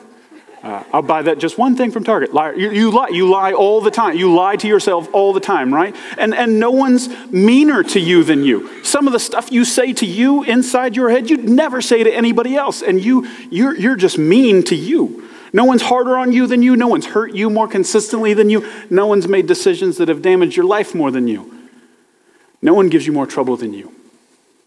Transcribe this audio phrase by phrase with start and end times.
[0.67, 2.35] Uh, I'll buy that just one thing from Target.
[2.35, 2.53] Liar.
[2.57, 3.11] You, you, lie.
[3.11, 4.17] You lie all the time.
[4.17, 5.95] You lie to yourself all the time, right?
[6.19, 8.83] And, and no one's meaner to you than you.
[8.83, 12.13] Some of the stuff you say to you inside your head, you'd never say to
[12.13, 12.83] anybody else.
[12.83, 15.29] And you, you're, you're just mean to you.
[15.53, 16.75] No one's harder on you than you.
[16.75, 18.69] No one's hurt you more consistently than you.
[18.91, 21.69] No one's made decisions that have damaged your life more than you.
[22.61, 23.95] No one gives you more trouble than you.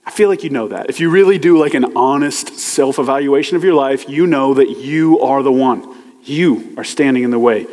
[0.05, 0.89] I feel like you know that.
[0.89, 4.69] If you really do like an honest self evaluation of your life, you know that
[4.77, 5.98] you are the one.
[6.23, 7.67] You are standing in the way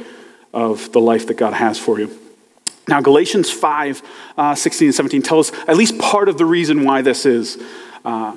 [0.53, 2.17] of the life that God has for you.
[2.89, 4.03] Now, Galatians 5
[4.39, 7.63] uh, 16 and 17 tell us at least part of the reason why this is.
[8.05, 8.37] Uh,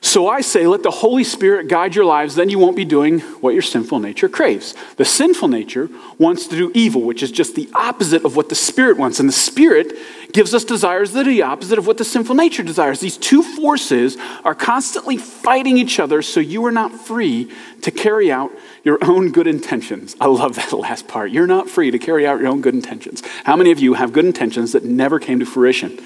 [0.00, 3.18] so I say, let the Holy Spirit guide your lives, then you won't be doing
[3.40, 4.74] what your sinful nature craves.
[4.96, 8.54] The sinful nature wants to do evil, which is just the opposite of what the
[8.54, 9.18] Spirit wants.
[9.18, 9.92] And the Spirit
[10.32, 13.00] gives us desires that are the opposite of what the sinful nature desires.
[13.00, 17.50] These two forces are constantly fighting each other, so you are not free
[17.82, 18.52] to carry out
[18.84, 20.14] your own good intentions.
[20.20, 21.32] I love that last part.
[21.32, 23.22] You're not free to carry out your own good intentions.
[23.44, 25.98] How many of you have good intentions that never came to fruition?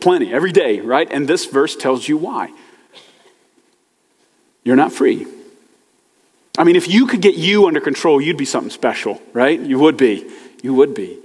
[0.00, 1.08] Plenty, every day, right?
[1.10, 2.52] And this verse tells you why.
[4.64, 5.26] You're not free.
[6.58, 9.58] I mean, if you could get you under control, you'd be something special, right?
[9.58, 10.30] You would be.
[10.62, 11.18] You would be.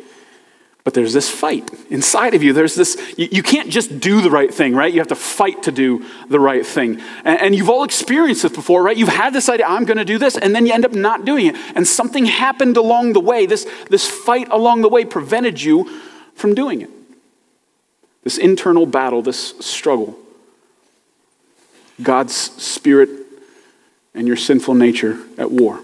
[0.85, 2.53] But there's this fight inside of you.
[2.53, 4.93] There's this, you, you, can't just do the right thing, right?
[4.93, 7.01] You have to fight to do the right thing.
[7.23, 8.95] And, and you've all experienced this before, right?
[8.95, 11.25] You've had this idea, I'm going to do this, and then you end up not
[11.25, 11.55] doing it.
[11.75, 13.47] And something happened along the way.
[13.47, 15.89] This, this fight along the way prevented you
[16.35, 16.89] from doing it.
[18.25, 20.19] This internal battle, this struggle.
[22.01, 23.09] God's Spirit
[24.13, 25.79] and your sinful nature at war.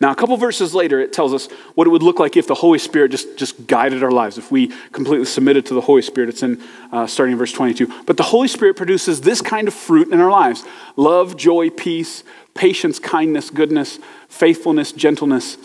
[0.00, 2.54] Now, a couple verses later, it tells us what it would look like if the
[2.54, 6.28] Holy Spirit just, just guided our lives, if we completely submitted to the Holy Spirit.
[6.28, 6.60] It's in
[6.90, 8.04] uh, starting in verse 22.
[8.04, 10.64] But the Holy Spirit produces this kind of fruit in our lives
[10.96, 12.24] love, joy, peace,
[12.54, 15.56] patience, kindness, goodness, faithfulness, gentleness,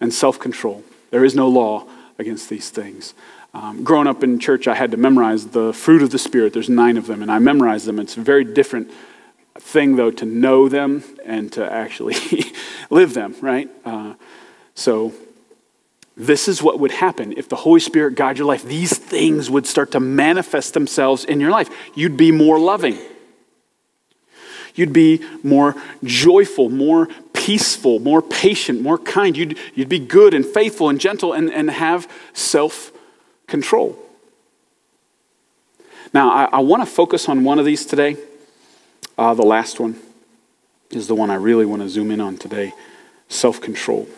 [0.00, 0.84] and self control.
[1.10, 1.86] There is no law
[2.18, 3.14] against these things.
[3.54, 6.54] Um, growing up in church, I had to memorize the fruit of the Spirit.
[6.54, 7.98] There's nine of them, and I memorized them.
[7.98, 8.90] It's a very different
[9.58, 12.16] thing, though, to know them and to actually
[12.90, 13.68] live them, right?
[13.84, 14.14] Uh,
[14.74, 15.12] so,
[16.16, 18.64] this is what would happen if the Holy Spirit guided your life.
[18.64, 21.70] These things would start to manifest themselves in your life.
[21.94, 22.98] You'd be more loving.
[24.74, 25.74] You'd be more
[26.04, 29.36] joyful, more peaceful, more patient, more kind.
[29.36, 32.91] You'd, you'd be good and faithful and gentle and, and have self
[33.46, 33.98] control.
[36.14, 38.16] Now, I, I want to focus on one of these today.
[39.16, 39.98] Uh, the last one
[40.90, 42.72] is the one I really want to zoom in on today
[43.28, 44.08] self control.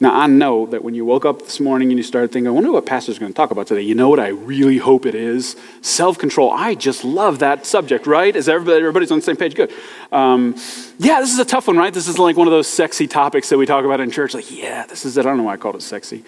[0.00, 2.50] Now, I know that when you woke up this morning and you started thinking, I
[2.50, 3.82] wonder what Pastor's going to talk about today.
[3.82, 5.56] You know what I really hope it is?
[5.80, 6.50] Self control.
[6.50, 8.34] I just love that subject, right?
[8.34, 9.54] Is everybody, everybody's on the same page?
[9.54, 9.72] Good.
[10.10, 10.56] Um,
[10.98, 11.94] yeah, this is a tough one, right?
[11.94, 14.34] This is like one of those sexy topics that we talk about in church.
[14.34, 15.20] Like, yeah, this is it.
[15.20, 16.24] I don't know why I called it sexy.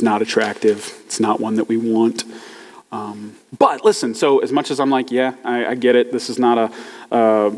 [0.00, 2.24] It's not attractive, it's not one that we want.
[2.90, 6.30] Um, but listen, so as much as I'm like, yeah, I, I get it, this
[6.30, 7.54] is not a, uh,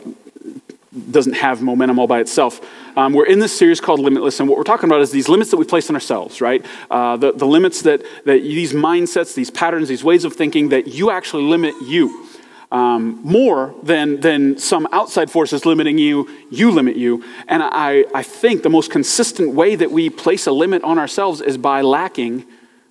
[1.12, 2.60] doesn't have momentum all by itself.
[2.96, 5.52] Um, we're in this series called Limitless, and what we're talking about is these limits
[5.52, 6.66] that we place on ourselves, right?
[6.90, 10.88] Uh, the, the limits that, that these mindsets, these patterns, these ways of thinking that
[10.88, 12.26] you actually limit you.
[12.72, 17.22] Um, more than, than some outside forces limiting you, you limit you.
[17.46, 21.42] And I, I think the most consistent way that we place a limit on ourselves
[21.42, 22.46] is by lacking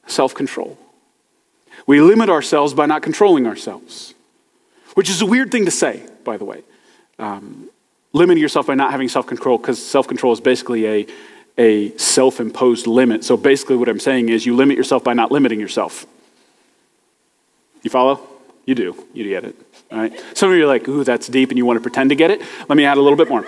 [0.05, 0.77] self control.
[1.87, 4.13] We limit ourselves by not controlling ourselves,
[4.93, 6.61] which is a weird thing to say, by the way.
[7.17, 7.67] Um,
[8.13, 11.07] limiting yourself by not having self control, because self control is basically a,
[11.57, 13.23] a self imposed limit.
[13.23, 16.05] So basically, what I'm saying is you limit yourself by not limiting yourself.
[17.81, 18.27] You follow?
[18.65, 19.07] You do.
[19.13, 19.55] You get it.
[19.91, 20.13] Right?
[20.33, 22.31] Some of you are like, ooh, that's deep, and you want to pretend to get
[22.31, 22.41] it.
[22.69, 23.45] Let me add a little bit more.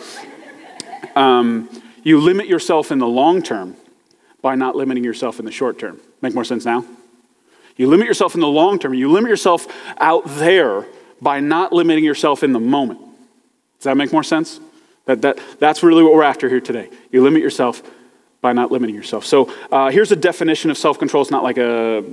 [1.15, 1.69] Um,
[2.03, 3.77] you limit yourself in the long term
[4.41, 5.99] by not limiting yourself in the short term.
[6.21, 6.85] Make more sense now?
[7.77, 8.93] You limit yourself in the long term.
[8.93, 9.67] You limit yourself
[9.97, 10.85] out there
[11.21, 12.99] by not limiting yourself in the moment.
[12.99, 14.59] Does that make more sense?
[15.05, 16.89] That, that, that's really what we're after here today.
[17.11, 17.81] You limit yourself
[18.41, 19.25] by not limiting yourself.
[19.25, 21.21] So uh, here's a definition of self control.
[21.21, 22.03] It's not like a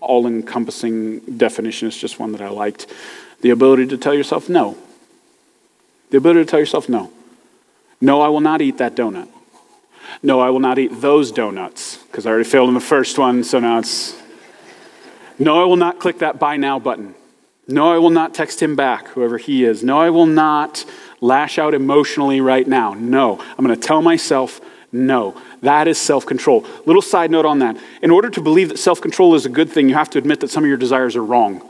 [0.00, 2.86] all encompassing definition, it's just one that I liked.
[3.40, 4.76] The ability to tell yourself no.
[6.10, 7.12] The ability to tell yourself no.
[8.00, 9.28] No, I will not eat that donut.
[10.22, 13.44] No, I will not eat those donuts because I already failed in the first one,
[13.44, 14.14] so now it's.
[15.38, 17.14] No, I will not click that buy now button.
[17.68, 19.82] No, I will not text him back, whoever he is.
[19.82, 20.84] No, I will not
[21.20, 22.94] lash out emotionally right now.
[22.94, 24.60] No, I'm going to tell myself
[24.92, 25.40] no.
[25.62, 26.64] That is self control.
[26.86, 27.76] Little side note on that.
[28.02, 30.40] In order to believe that self control is a good thing, you have to admit
[30.40, 31.68] that some of your desires are wrong.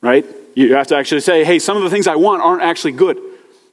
[0.00, 0.24] Right?
[0.58, 3.16] You have to actually say, hey, some of the things I want aren't actually good.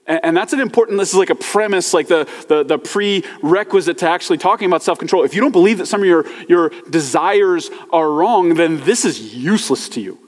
[0.05, 4.07] And that's an important, this is like a premise, like the, the, the prerequisite to
[4.07, 5.23] actually talking about self control.
[5.23, 9.33] If you don't believe that some of your, your desires are wrong, then this is
[9.33, 10.19] useless to you.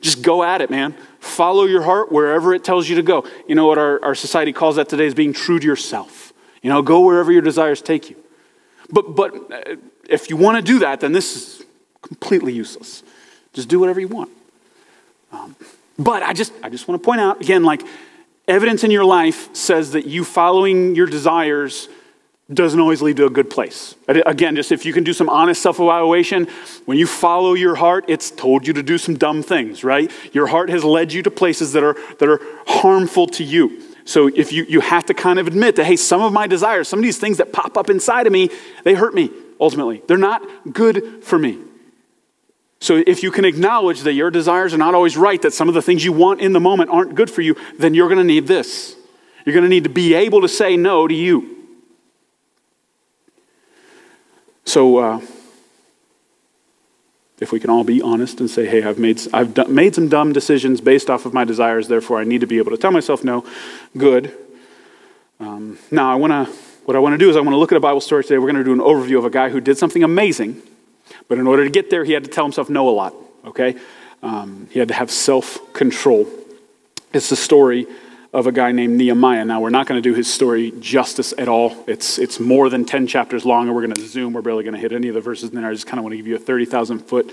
[0.00, 0.96] Just go at it, man.
[1.20, 3.26] Follow your heart wherever it tells you to go.
[3.46, 6.32] You know what our, our society calls that today is being true to yourself.
[6.62, 8.16] You know, go wherever your desires take you.
[8.90, 9.76] But, but uh,
[10.08, 11.66] if you want to do that, then this is
[12.00, 13.02] completely useless.
[13.52, 14.30] Just do whatever you want.
[15.32, 15.54] Um,
[15.98, 17.82] but I just, I just want to point out again, like,
[18.46, 21.88] evidence in your life says that you following your desires
[22.52, 23.94] doesn't always lead to a good place.
[24.08, 26.48] Again, just if you can do some honest self evaluation,
[26.86, 30.10] when you follow your heart, it's told you to do some dumb things, right?
[30.32, 33.82] Your heart has led you to places that are, that are harmful to you.
[34.06, 36.88] So if you, you have to kind of admit that, hey, some of my desires,
[36.88, 38.48] some of these things that pop up inside of me,
[38.82, 39.30] they hurt me
[39.60, 40.02] ultimately.
[40.06, 40.42] They're not
[40.72, 41.58] good for me.
[42.80, 45.74] So if you can acknowledge that your desires are not always right, that some of
[45.74, 48.24] the things you want in the moment aren't good for you, then you're going to
[48.24, 48.94] need this.
[49.44, 51.56] You're going to need to be able to say no to you.
[54.64, 55.20] So, uh,
[57.40, 60.08] if we can all be honest and say, hey, I've, made, I've done, made some
[60.08, 62.90] dumb decisions based off of my desires, therefore I need to be able to tell
[62.90, 63.44] myself no,
[63.96, 64.36] good.
[65.40, 66.52] Um, now, I want to,
[66.84, 68.38] what I want to do is I want to look at a Bible story today.
[68.38, 70.60] We're going to do an overview of a guy who did something amazing
[71.28, 73.14] but in order to get there, he had to tell himself no a lot,
[73.44, 73.76] okay?
[74.22, 76.26] Um, he had to have self control.
[77.12, 77.86] It's the story
[78.32, 79.44] of a guy named Nehemiah.
[79.44, 81.84] Now, we're not going to do his story justice at all.
[81.86, 84.34] It's, it's more than 10 chapters long, and we're going to zoom.
[84.34, 85.68] We're barely going to hit any of the verses in there.
[85.68, 87.32] I just kind of want to give you a 30,000 foot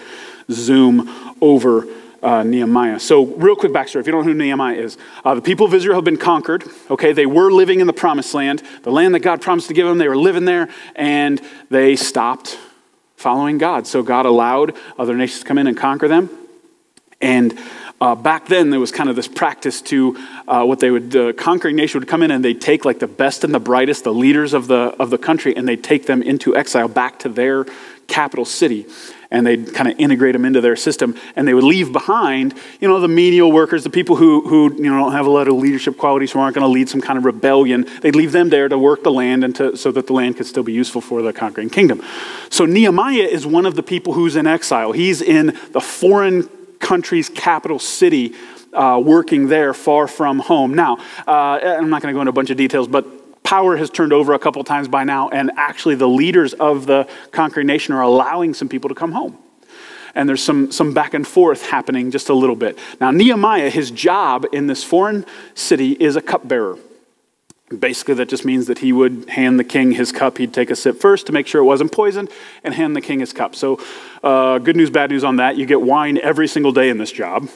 [0.49, 1.09] zoom
[1.41, 1.85] over
[2.23, 2.99] uh, Nehemiah.
[2.99, 5.73] So, real quick backstory if you don't know who Nehemiah is, uh, the people of
[5.73, 6.63] Israel have been conquered.
[6.89, 9.85] Okay, they were living in the promised land, the land that God promised to give
[9.85, 9.97] them.
[9.97, 12.57] They were living there, and they stopped
[13.25, 13.87] following God.
[13.87, 16.29] So God allowed other nations to come in and conquer them.
[17.19, 17.57] And
[17.99, 20.15] uh, back then, there was kind of this practice to
[20.47, 23.07] uh, what they would, the conquering nation would come in and they'd take like the
[23.07, 26.21] best and the brightest, the leaders of the, of the country, and they'd take them
[26.21, 27.65] into exile back to their
[28.05, 28.85] capital city
[29.35, 32.87] and they'd kind of integrate them into their system and they would leave behind you
[32.87, 35.55] know the menial workers the people who, who you know don't have a lot of
[35.55, 37.85] leadership qualities who aren't going to lead some kind of rebellion.
[38.01, 40.45] They'd leave them there to work the land and to, so that the land could
[40.45, 42.01] still be useful for the conquering kingdom.
[42.49, 44.91] So nehemiah is one of the people who's in exile.
[44.93, 46.49] He's in the foreign
[46.79, 48.33] country's capital city
[48.73, 50.73] uh, working there far from home.
[50.73, 50.97] Now
[51.27, 53.05] uh, i'm not going to go into a bunch of details but
[53.45, 57.07] power has turned over a couple times by now, and actually the leaders of the
[57.31, 59.37] conquering nation are allowing some people to come home.
[60.15, 62.77] And there's some, some back and forth happening just a little bit.
[62.99, 66.77] Now, Nehemiah, his job in this foreign city is a cupbearer.
[67.77, 70.37] Basically, that just means that he would hand the king his cup.
[70.37, 72.29] He'd take a sip first to make sure it wasn't poisoned
[72.63, 73.55] and hand the king his cup.
[73.55, 73.79] So,
[74.23, 75.57] uh, good news, bad news on that.
[75.57, 77.49] You get wine every single day in this job.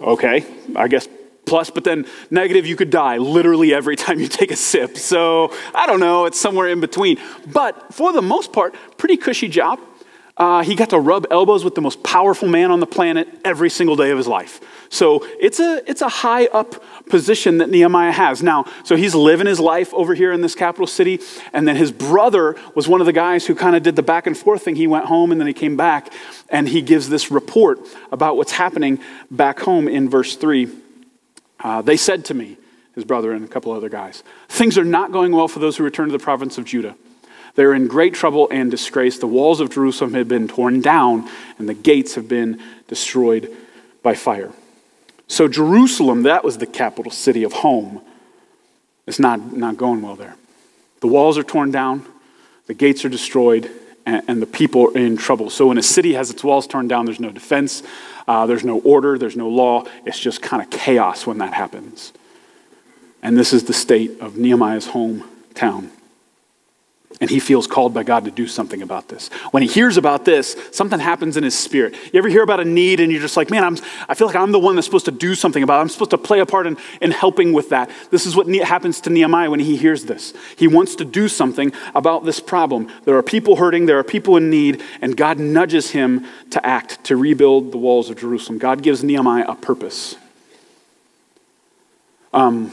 [0.00, 0.44] Okay,
[0.74, 1.08] I guess
[1.46, 4.96] plus, but then negative, you could die literally every time you take a sip.
[4.96, 7.18] So I don't know, it's somewhere in between.
[7.46, 9.80] But for the most part, pretty cushy job.
[10.34, 13.68] Uh, he got to rub elbows with the most powerful man on the planet every
[13.68, 14.60] single day of his life.
[14.88, 18.42] So it's a, it's a high up position that Nehemiah has.
[18.42, 21.20] Now, so he's living his life over here in this capital city,
[21.52, 24.26] and then his brother was one of the guys who kind of did the back
[24.26, 24.76] and forth thing.
[24.76, 26.12] He went home and then he came back,
[26.48, 27.80] and he gives this report
[28.10, 28.98] about what's happening
[29.30, 30.81] back home in verse 3.
[31.62, 32.56] Uh, they said to me,
[32.94, 35.84] his brother and a couple other guys, things are not going well for those who
[35.84, 36.96] return to the province of Judah.
[37.54, 39.18] They're in great trouble and disgrace.
[39.18, 41.28] The walls of Jerusalem have been torn down,
[41.58, 43.54] and the gates have been destroyed
[44.02, 44.52] by fire.
[45.28, 48.02] So, Jerusalem, that was the capital city of home,
[49.06, 50.36] it's not, not going well there.
[51.00, 52.06] The walls are torn down,
[52.66, 53.70] the gates are destroyed,
[54.06, 55.50] and, and the people are in trouble.
[55.50, 57.82] So, when a city has its walls torn down, there's no defense,
[58.26, 59.84] uh, there's no order, there's no law.
[60.04, 62.12] It's just kind of chaos when that happens.
[63.22, 65.90] And this is the state of Nehemiah's hometown.
[67.22, 69.28] And he feels called by God to do something about this.
[69.52, 71.94] When he hears about this, something happens in his spirit.
[72.12, 73.76] You ever hear about a need and you're just like, man, I'm,
[74.08, 75.82] I feel like I'm the one that's supposed to do something about it.
[75.82, 77.92] I'm supposed to play a part in, in helping with that.
[78.10, 80.34] This is what happens to Nehemiah when he hears this.
[80.56, 82.90] He wants to do something about this problem.
[83.04, 87.04] There are people hurting, there are people in need, and God nudges him to act,
[87.04, 88.58] to rebuild the walls of Jerusalem.
[88.58, 90.16] God gives Nehemiah a purpose.
[92.32, 92.72] Um,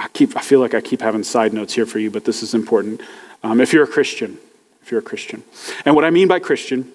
[0.00, 2.42] I, keep, I feel like I keep having side notes here for you, but this
[2.42, 3.02] is important.
[3.42, 4.38] Um, if you're a Christian,
[4.82, 5.42] if you're a Christian.
[5.84, 6.90] And what I mean by Christian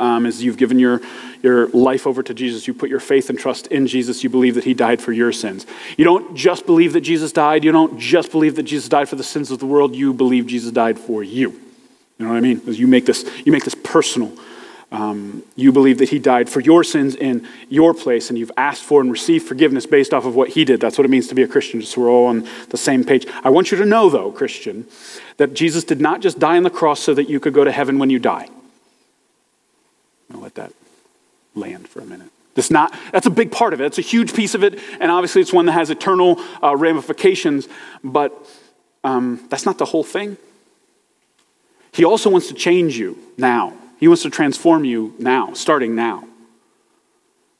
[0.00, 1.00] um, is you've given your,
[1.42, 2.66] your life over to Jesus.
[2.66, 4.24] You put your faith and trust in Jesus.
[4.24, 5.64] You believe that he died for your sins.
[5.96, 7.64] You don't just believe that Jesus died.
[7.64, 9.94] You don't just believe that Jesus died for the sins of the world.
[9.94, 11.50] You believe Jesus died for you.
[12.18, 12.60] You know what I mean?
[12.66, 14.32] You make this, you make this personal.
[14.90, 18.82] Um, you believe that he died for your sins in your place, and you've asked
[18.82, 20.80] for and received forgiveness based off of what he did.
[20.80, 23.04] That's what it means to be a Christian, just so we're all on the same
[23.04, 23.26] page.
[23.44, 24.86] I want you to know, though, Christian,
[25.36, 27.72] that Jesus did not just die on the cross so that you could go to
[27.72, 28.48] heaven when you die.
[30.32, 30.72] I'll let that
[31.54, 32.30] land for a minute.
[32.54, 33.84] That's, not, that's a big part of it.
[33.84, 37.68] It's a huge piece of it, and obviously it's one that has eternal uh, ramifications,
[38.02, 38.34] but
[39.04, 40.38] um, that's not the whole thing.
[41.92, 43.74] He also wants to change you now.
[43.98, 46.24] He wants to transform you now, starting now.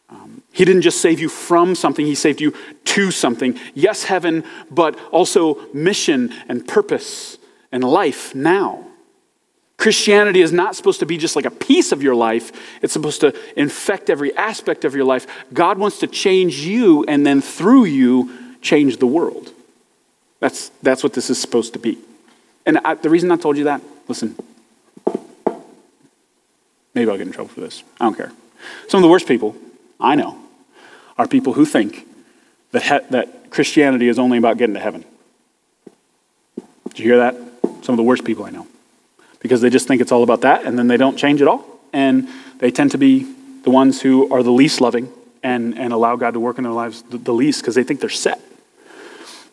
[0.09, 2.55] Um, he didn't just save you from something, He saved you
[2.85, 3.59] to something.
[3.75, 7.39] Yes, heaven, but also mission and purpose
[7.71, 8.85] and life now.
[9.77, 12.51] Christianity is not supposed to be just like a piece of your life,
[12.83, 15.27] it's supposed to infect every aspect of your life.
[15.53, 19.53] God wants to change you and then through you, change the world.
[20.41, 21.99] That's, that's what this is supposed to be.
[22.67, 24.37] And I, the reason I told you that, listen,
[26.99, 27.85] Maybe I'll get in trouble for this.
[28.01, 28.33] I don't care.
[28.89, 29.55] Some of the worst people
[30.01, 30.37] I know
[31.17, 32.05] are people who think
[32.73, 35.05] that, he- that Christianity is only about getting to heaven.
[36.89, 37.37] Did you hear that?
[37.83, 38.67] Some of the worst people I know.
[39.39, 41.65] Because they just think it's all about that and then they don't change at all.
[41.93, 42.27] And
[42.59, 45.13] they tend to be the ones who are the least loving
[45.45, 48.01] and, and allow God to work in their lives the, the least because they think
[48.01, 48.41] they're set.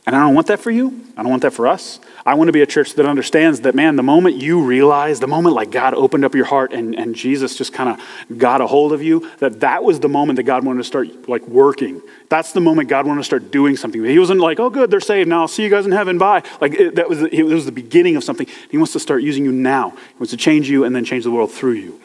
[0.08, 1.04] And I don't want that for you.
[1.18, 2.00] I don't want that for us.
[2.28, 5.28] I want to be a church that understands that, man, the moment you realize, the
[5.28, 8.68] moment like God opened up your heart and, and Jesus just kind of got a
[8.68, 12.04] hold of you, that that was the moment that God wanted to start like working.
[12.30, 14.04] That's the moment God wanted to start doing something.
[14.04, 15.28] He wasn't like, oh, good, they're saved.
[15.28, 16.20] Now I'll see you guys in heaven.
[16.20, 16.44] Bye.
[16.62, 18.48] Like it, that was, it was the beginning of something.
[18.70, 19.90] He wants to start using you now.
[19.90, 22.00] He wants to change you and then change the world through you.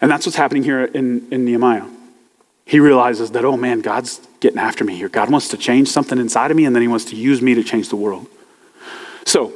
[0.00, 1.86] And that's what's happening here in, in Nehemiah.
[2.70, 5.08] He realizes that, oh man, God's getting after me here.
[5.08, 7.52] God wants to change something inside of me, and then He wants to use me
[7.54, 8.28] to change the world.
[9.26, 9.52] So,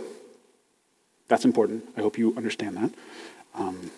[1.28, 1.84] that's important.
[1.96, 2.90] I hope you understand that.
[3.54, 3.92] Um,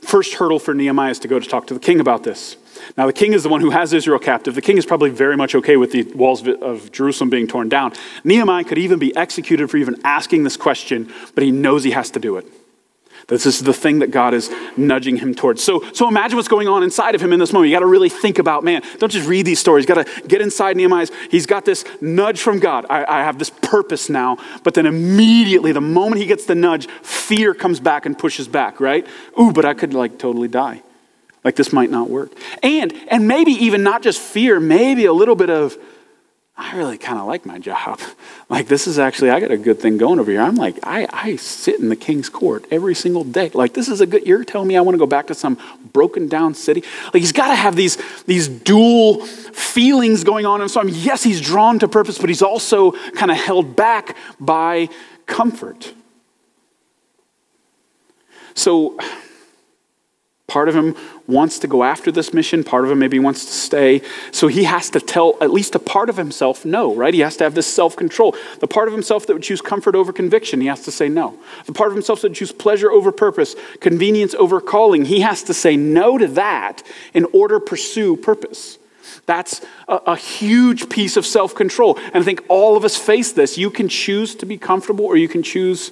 [0.00, 2.56] first hurdle for Nehemiah is to go to talk to the king about this.
[2.96, 4.56] Now, the king is the one who has Israel captive.
[4.56, 7.92] The king is probably very much okay with the walls of Jerusalem being torn down.
[8.24, 12.10] Nehemiah could even be executed for even asking this question, but he knows he has
[12.10, 12.46] to do it.
[13.26, 15.62] This is the thing that God is nudging him towards.
[15.62, 17.70] So, so imagine what's going on inside of him in this moment.
[17.70, 19.88] You got to really think about, man, don't just read these stories.
[19.88, 21.10] You got to get inside Nehemiah's.
[21.30, 22.84] He's got this nudge from God.
[22.90, 24.36] I, I have this purpose now.
[24.62, 28.78] But then immediately, the moment he gets the nudge, fear comes back and pushes back,
[28.78, 29.06] right?
[29.40, 30.82] Ooh, but I could like totally die.
[31.44, 32.32] Like this might not work.
[32.62, 35.76] And, and maybe even not just fear, maybe a little bit of,
[36.56, 38.00] I really kind of like my job.
[38.50, 40.42] Like, this is actually, I got a good thing going over here.
[40.42, 43.50] I'm like, I, I sit in the king's court every single day.
[43.54, 45.58] Like, this is a good, you're telling me I want to go back to some
[45.94, 46.84] broken down city?
[47.06, 47.96] Like, he's got to have these,
[48.26, 50.60] these dual feelings going on.
[50.60, 53.74] And so, I mean, yes, he's drawn to purpose, but he's also kind of held
[53.74, 54.90] back by
[55.24, 55.94] comfort.
[58.52, 58.98] So,
[60.54, 60.94] Part of him
[61.26, 64.02] wants to go after this mission, part of him maybe wants to stay.
[64.30, 67.12] So he has to tell at least a part of himself no, right?
[67.12, 68.36] He has to have this self control.
[68.60, 71.36] The part of himself that would choose comfort over conviction, he has to say no.
[71.66, 75.42] The part of himself that would choose pleasure over purpose, convenience over calling, he has
[75.42, 76.84] to say no to that
[77.14, 78.78] in order to pursue purpose.
[79.26, 81.98] That's a, a huge piece of self control.
[81.98, 83.58] And I think all of us face this.
[83.58, 85.90] You can choose to be comfortable or you can choose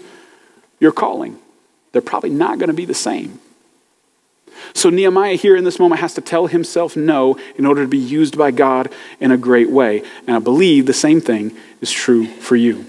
[0.78, 1.37] your calling.
[1.90, 3.40] They're probably not going to be the same.
[4.75, 7.99] So Nehemiah here in this moment has to tell himself no in order to be
[7.99, 10.02] used by God in a great way.
[10.26, 12.87] And I believe the same thing is true for you.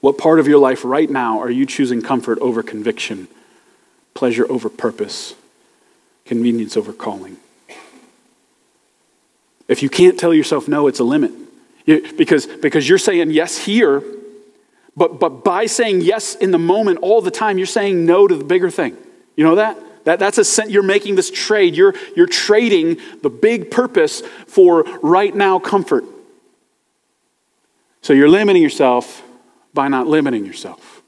[0.00, 3.26] What part of your life right now are you choosing comfort over conviction,
[4.12, 5.34] pleasure over purpose,
[6.26, 7.38] convenience over calling?
[9.66, 11.32] If you can't tell yourself no, it's a limit.
[11.86, 14.02] Because, because you're saying yes here,
[14.96, 18.36] but, but by saying yes in the moment all the time, you're saying no to
[18.36, 18.96] the bigger thing.
[19.36, 19.78] You know that?
[20.04, 21.74] That, that's a you're making this trade.
[21.74, 26.04] You're, you're trading the big purpose for right now comfort.
[28.02, 29.22] So you're limiting yourself
[29.72, 31.02] by not limiting yourself.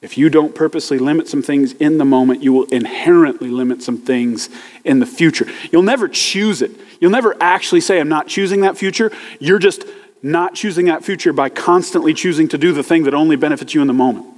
[0.00, 3.98] If you don't purposely limit some things in the moment, you will inherently limit some
[3.98, 4.48] things
[4.82, 5.46] in the future.
[5.70, 6.70] You'll never choose it.
[7.00, 9.12] You'll never actually say, I'm not choosing that future.
[9.40, 9.84] You're just
[10.22, 13.82] not choosing that future by constantly choosing to do the thing that only benefits you
[13.82, 14.29] in the moment.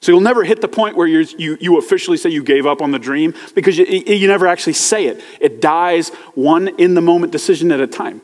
[0.00, 1.26] So you'll never hit the point where you
[1.60, 5.06] you, officially say you gave up on the dream because you, you never actually say
[5.06, 5.22] it.
[5.40, 8.22] It dies one in the moment decision at a time.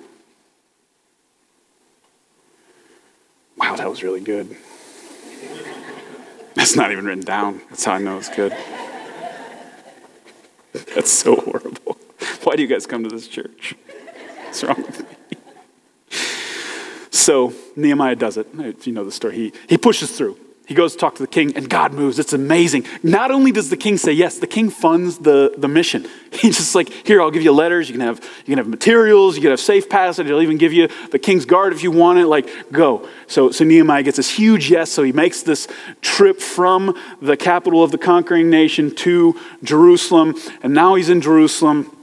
[3.58, 4.56] Wow, that was really good.
[6.54, 7.60] That's not even written down.
[7.68, 8.56] That's how I know it's good.
[10.94, 11.98] That's so horrible.
[12.44, 13.74] Why do you guys come to this church?
[14.44, 15.38] What's wrong with me?
[17.10, 18.46] So Nehemiah does it.
[18.86, 19.34] You know the story.
[19.36, 20.38] He, he pushes through.
[20.66, 22.18] He goes to talk to the king, and God moves.
[22.18, 22.86] It's amazing.
[23.04, 26.08] Not only does the king say yes, the king funds the, the mission.
[26.32, 27.88] He's just like, here, I'll give you letters.
[27.88, 29.36] You can have you can have materials.
[29.36, 30.26] You can have safe passage.
[30.26, 32.26] He'll even give you the king's guard if you want it.
[32.26, 33.08] Like, go.
[33.28, 34.90] So, so Nehemiah gets this huge yes.
[34.90, 35.68] So he makes this
[36.02, 41.96] trip from the capital of the conquering nation to Jerusalem, and now he's in Jerusalem.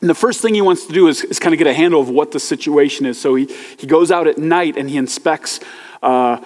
[0.00, 2.00] And the first thing he wants to do is, is kind of get a handle
[2.00, 3.20] of what the situation is.
[3.20, 3.46] So he,
[3.78, 5.58] he goes out at night and he inspects.
[6.00, 6.44] Uh,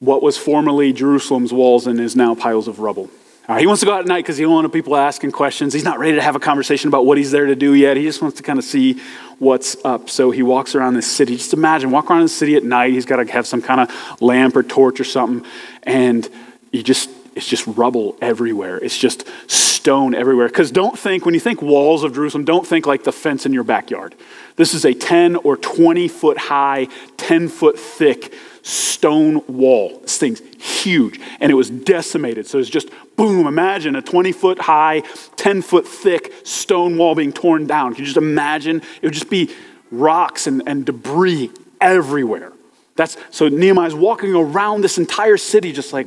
[0.00, 3.10] what was formerly Jerusalem's walls and is now piles of rubble.
[3.58, 5.72] He wants to go out at night because he don't want people asking questions.
[5.72, 7.96] He's not ready to have a conversation about what he's there to do yet.
[7.96, 9.00] He just wants to kind of see
[9.40, 10.08] what's up.
[10.08, 11.36] So he walks around this city.
[11.36, 12.92] Just imagine, walk around the city at night.
[12.92, 15.44] He's got to have some kind of lamp or torch or something.
[15.82, 16.28] And
[16.70, 18.78] you just, it's just rubble everywhere.
[18.78, 20.46] It's just stone everywhere.
[20.46, 23.52] Because don't think, when you think walls of Jerusalem, don't think like the fence in
[23.52, 24.14] your backyard.
[24.54, 30.00] This is a 10 or 20 foot high, 10 foot thick stone wall.
[30.02, 31.20] This thing's huge.
[31.40, 32.46] And it was decimated.
[32.46, 33.46] So it's just boom.
[33.46, 35.00] Imagine a 20 foot high,
[35.36, 37.94] 10 foot thick stone wall being torn down.
[37.94, 38.82] Can you just imagine?
[39.00, 39.50] It would just be
[39.90, 41.50] rocks and, and debris
[41.80, 42.52] everywhere.
[42.96, 46.06] That's so Nehemiah's walking around this entire city just like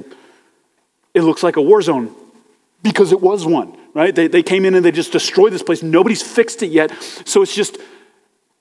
[1.14, 2.14] it looks like a war zone
[2.82, 4.14] because it was one, right?
[4.14, 5.82] They, they came in and they just destroyed this place.
[5.82, 6.92] Nobody's fixed it yet.
[7.26, 7.78] So it's just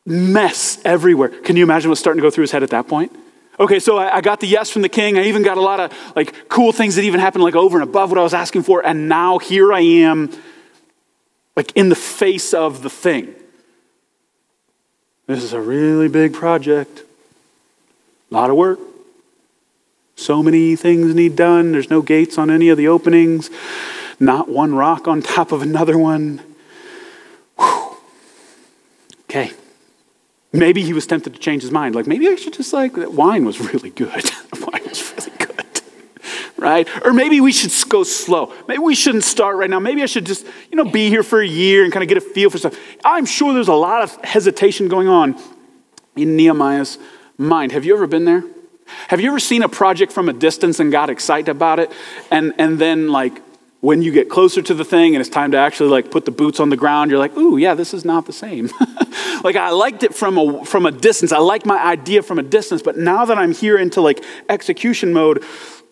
[0.07, 1.29] mess everywhere.
[1.29, 3.15] Can you imagine what's starting to go through his head at that point?
[3.61, 5.19] Okay, so I, I, got the yes from the king.
[5.19, 7.89] I even got a lot of like cool things that even happened like over and
[7.89, 8.85] above what I was asking for.
[8.85, 10.31] And now here I am,
[11.55, 13.35] like in the face of the thing.
[15.27, 17.03] This is a really big project.
[18.31, 18.81] A lot of work.
[20.17, 21.73] So many things need done.
[21.73, 23.51] There's no gates on any of the openings.
[24.19, 26.41] Not one rock on top of another one.
[27.59, 27.97] Whew.
[29.25, 29.53] Okay.
[30.53, 31.95] Maybe he was tempted to change his mind.
[31.95, 34.11] Like, maybe I should just like, that wine was really good.
[34.61, 35.81] wine was really good.
[36.59, 36.87] right?
[37.05, 38.53] Or maybe we should go slow.
[38.69, 39.81] Maybe we shouldn't start right now.
[39.81, 42.19] Maybe I should just, you know, be here for a year and kind of get
[42.19, 42.79] a feel for stuff.
[43.05, 45.41] I'm sure there's a lot of hesitation going on
[46.17, 46.99] in Nehemiah's
[47.39, 47.73] mind.
[47.73, 48.45] Have you ever been there?
[49.09, 51.91] Have you ever seen a project from a distance and got excited about it
[52.31, 53.41] and, and then like
[53.83, 56.31] when you get closer to the thing and it's time to actually like put the
[56.31, 58.71] boots on the ground, you're like, ooh, yeah, this is not the same.
[59.45, 61.33] like I liked it from a from a distance.
[61.33, 65.13] I like my idea from a distance, but now that I'm here into like execution
[65.13, 65.43] mode,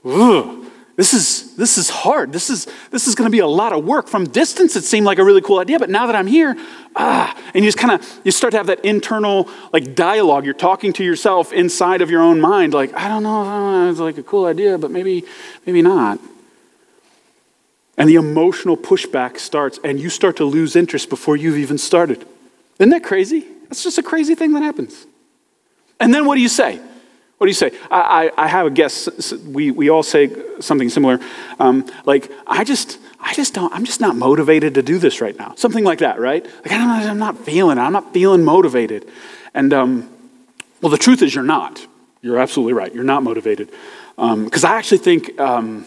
[0.05, 2.33] ugh, this is this is hard.
[2.33, 4.07] This is this is going to be a lot of work.
[4.07, 6.57] From distance, it seemed like a really cool idea, but now that I'm here,
[6.95, 10.45] ah, and you just kind of you start to have that internal like dialogue.
[10.45, 14.17] You're talking to yourself inside of your own mind, like I don't know, it's like
[14.17, 15.25] a cool idea, but maybe
[15.67, 16.21] maybe not.
[17.97, 22.25] And the emotional pushback starts, and you start to lose interest before you've even started.
[22.79, 23.45] Isn't that crazy?
[23.65, 25.07] That's just a crazy thing that happens.
[25.99, 26.81] And then what do you say?
[27.37, 27.73] What do you say?
[27.91, 28.01] I,
[28.37, 29.33] I, I have a guess.
[29.33, 31.21] We, we all say something similar.
[31.59, 35.39] Um, like, I just, I just don't, I'm just not motivated to do this right
[35.39, 35.55] now.
[35.57, 36.45] Something like that, right?
[36.45, 37.81] Like, I don't I'm not feeling it.
[37.81, 39.09] I'm not feeling motivated.
[39.55, 40.11] And, um,
[40.83, 41.87] well, the truth is, you're not.
[42.23, 42.95] You're absolutely right.
[42.95, 43.71] You're not motivated.
[44.17, 45.87] Because um, I actually think um,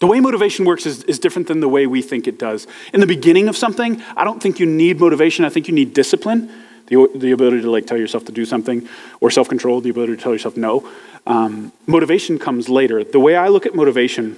[0.00, 2.66] the way motivation works is, is different than the way we think it does.
[2.92, 5.44] In the beginning of something, I don't think you need motivation.
[5.44, 6.50] I think you need discipline,
[6.88, 8.86] the, the ability to like tell yourself to do something,
[9.20, 10.86] or self-control, the ability to tell yourself no.
[11.26, 13.02] Um, motivation comes later.
[13.04, 14.36] The way I look at motivation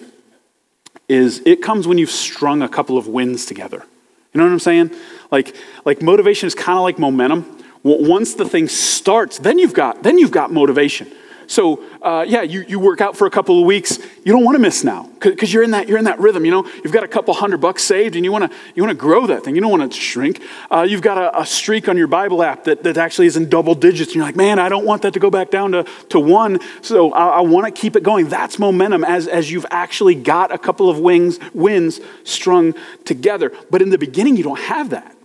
[1.09, 3.85] is it comes when you've strung a couple of wins together.
[4.33, 4.91] You know what I'm saying?
[5.31, 7.57] Like, like motivation is kind of like momentum.
[7.83, 11.11] Once the thing starts, then you've got then you've got motivation.
[11.49, 13.99] So uh, yeah, you, you work out for a couple of weeks.
[14.23, 16.45] You don't want to miss now because you're in that you're in that rhythm.
[16.45, 18.97] You know, you've got a couple hundred bucks saved, and you want to you want
[18.97, 19.55] to grow that thing.
[19.55, 20.43] You don't want to shrink.
[20.71, 23.49] Uh, you've got a, a, streak on your Bible app that, that actually is in
[23.49, 25.87] double digits, and you're like, man, I don't want that to go back down to,
[26.11, 26.61] to one.
[26.83, 28.29] So I, I want to keep it going.
[28.29, 32.75] That's momentum as as you've actually got a couple of wings wins strung
[33.07, 33.53] together.
[33.71, 35.18] But in the beginning, you don't have that.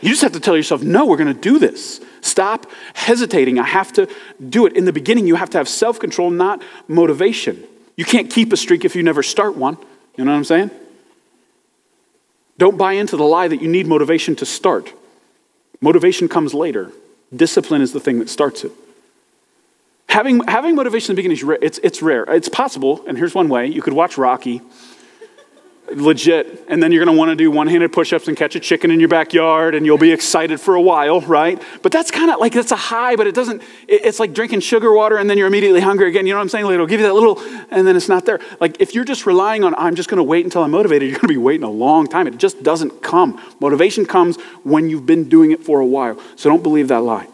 [0.00, 2.00] You just have to tell yourself, no, we're going to do this.
[2.22, 3.58] Stop hesitating.
[3.58, 4.08] I have to
[4.48, 4.76] do it.
[4.76, 7.64] In the beginning, you have to have self control, not motivation.
[7.96, 9.76] You can't keep a streak if you never start one.
[10.16, 10.70] You know what I'm saying?
[12.58, 14.92] Don't buy into the lie that you need motivation to start.
[15.80, 16.92] Motivation comes later.
[17.34, 18.72] Discipline is the thing that starts it.
[20.08, 21.58] Having, having motivation in the beginning is.
[21.62, 22.24] It's, it's rare.
[22.24, 23.66] It's possible, and here's one way.
[23.66, 24.60] You could watch Rocky
[25.92, 26.64] legit.
[26.68, 28.60] And then you're going to want to do one handed push ups and catch a
[28.60, 31.60] chicken in your backyard, and you'll be excited for a while, right?
[31.82, 34.92] But that's kind of like, that's a high, but it doesn't, it's like drinking sugar
[34.92, 36.26] water and then you're immediately hungry again.
[36.26, 36.70] You know what I'm saying?
[36.70, 38.40] It'll give you that little, and then it's not there.
[38.60, 41.18] Like if you're just relying on, I'm just going to wait until I'm motivated, you're
[41.18, 42.26] going to be waiting a long time.
[42.26, 43.40] It just doesn't come.
[43.60, 46.20] Motivation comes when you've been doing it for a while.
[46.36, 47.26] So don't believe that lie.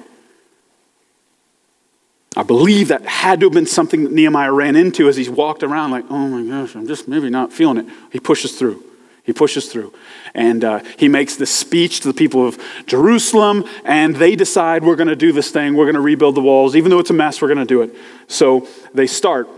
[2.36, 5.62] I believe that had to have been something that Nehemiah ran into as he walked
[5.62, 7.86] around, like, oh my gosh, I'm just maybe not feeling it.
[8.12, 8.84] He pushes through.
[9.24, 9.92] He pushes through.
[10.34, 14.96] And uh, he makes this speech to the people of Jerusalem, and they decide we're
[14.96, 15.74] going to do this thing.
[15.74, 16.76] We're going to rebuild the walls.
[16.76, 17.94] Even though it's a mess, we're going to do it.
[18.28, 19.48] So they start.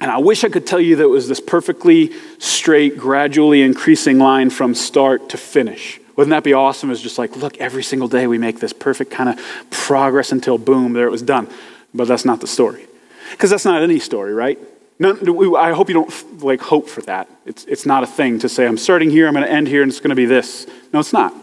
[0.00, 4.18] And I wish I could tell you that it was this perfectly straight, gradually increasing
[4.18, 6.00] line from start to finish.
[6.16, 6.90] Wouldn't that be awesome?
[6.90, 10.58] It's just like, look, every single day we make this perfect kind of progress until
[10.58, 11.48] boom, there it was done.
[11.94, 12.86] But that's not the story.
[13.32, 14.58] Because that's not any story, right?
[14.98, 17.28] No, I hope you don't like hope for that.
[17.46, 19.82] It's, it's not a thing to say, I'm starting here, I'm going to end here,
[19.82, 20.66] and it's going to be this.
[20.92, 21.34] No, it's not.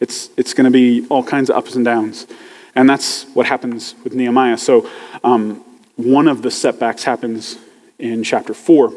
[0.00, 2.26] It's, it's going to be all kinds of ups and downs.
[2.74, 4.58] And that's what happens with Nehemiah.
[4.58, 4.88] So,
[5.24, 5.64] um,
[5.96, 7.58] one of the setbacks happens
[7.98, 8.92] in chapter 4,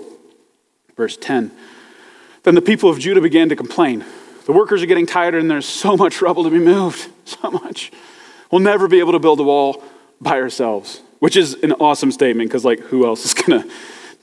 [0.97, 1.49] verse 10.
[2.43, 4.03] Then the people of Judah began to complain.
[4.45, 7.09] The workers are getting tired, and there's so much rubble to be moved.
[7.29, 7.91] So much.
[8.49, 9.83] We'll never be able to build a wall
[10.21, 13.69] by ourselves, which is an awesome statement because, like, who else is going to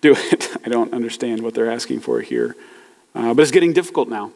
[0.00, 0.56] do it?
[0.64, 2.56] I don't understand what they're asking for here.
[3.14, 4.32] Uh, but it's getting difficult now.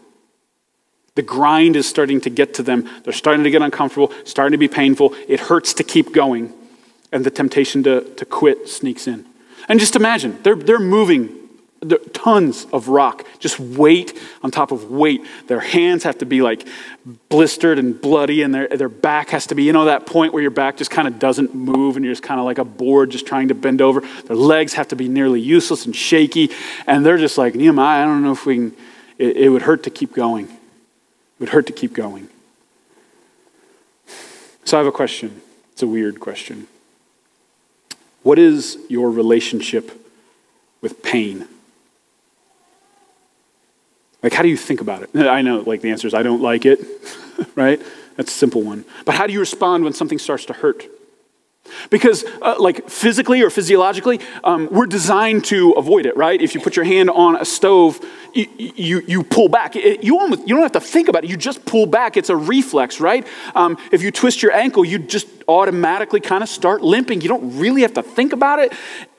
[1.16, 2.88] The grind is starting to get to them.
[3.04, 5.14] They're starting to get uncomfortable, starting to be painful.
[5.28, 6.52] It hurts to keep going,
[7.12, 9.26] and the temptation to, to quit sneaks in.
[9.68, 11.39] And just imagine, they're, they're moving
[12.12, 15.24] tons of rock, just weight on top of weight.
[15.46, 16.66] Their hands have to be like
[17.30, 20.42] blistered and bloody, and their, their back has to be, you know, that point where
[20.42, 23.10] your back just kind of doesn't move and you're just kind of like a board
[23.10, 24.02] just trying to bend over.
[24.24, 26.50] Their legs have to be nearly useless and shaky,
[26.86, 28.76] and they're just like, Nehemiah, I don't know if we can,
[29.16, 30.46] it, it would hurt to keep going.
[30.46, 32.28] It would hurt to keep going.
[34.64, 35.40] So I have a question.
[35.72, 36.66] It's a weird question.
[38.22, 40.06] What is your relationship
[40.82, 41.48] with pain?
[44.22, 45.16] Like, how do you think about it?
[45.16, 46.80] I know, like, the answer is I don't like it,
[47.54, 47.80] right?
[48.16, 48.84] That's a simple one.
[49.04, 50.86] But how do you respond when something starts to hurt?
[51.88, 56.40] Because, uh, like, physically or physiologically, um, we're designed to avoid it, right?
[56.40, 58.04] If you put your hand on a stove,
[58.34, 59.76] you, you, you pull back.
[59.76, 62.16] It, you, almost, you don't have to think about it, you just pull back.
[62.16, 63.26] It's a reflex, right?
[63.54, 67.20] Um, if you twist your ankle, you just automatically kind of start limping.
[67.20, 68.72] You don't really have to think about it.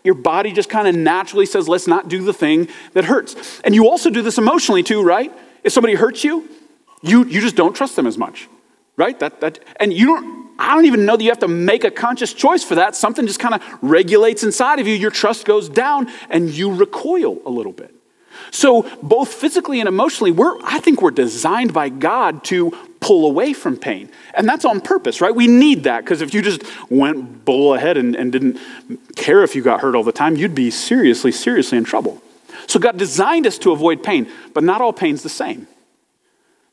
[0.04, 3.62] Your body just kind of naturally says, let's not do the thing that hurts.
[3.64, 5.32] And you also do this emotionally too, right?
[5.64, 6.50] If somebody hurts you,
[7.02, 8.48] you, you just don't trust them as much,
[8.98, 9.18] right?
[9.20, 11.92] That, that, and you don't, I don't even know that you have to make a
[11.92, 12.96] conscious choice for that.
[12.96, 14.96] Something just kind of regulates inside of you.
[14.96, 17.96] Your trust goes down and you recoil a little bit.
[18.50, 23.52] So, both physically and emotionally, we're, I think we're designed by God to pull away
[23.52, 24.10] from pain.
[24.34, 25.36] And that's on purpose, right?
[25.36, 28.58] We need that because if you just went bull ahead and, and didn't
[29.18, 32.22] care if you got hurt all the time, you'd be seriously, seriously in trouble.
[32.68, 35.68] So, God designed us to avoid pain, but not all pain's the same.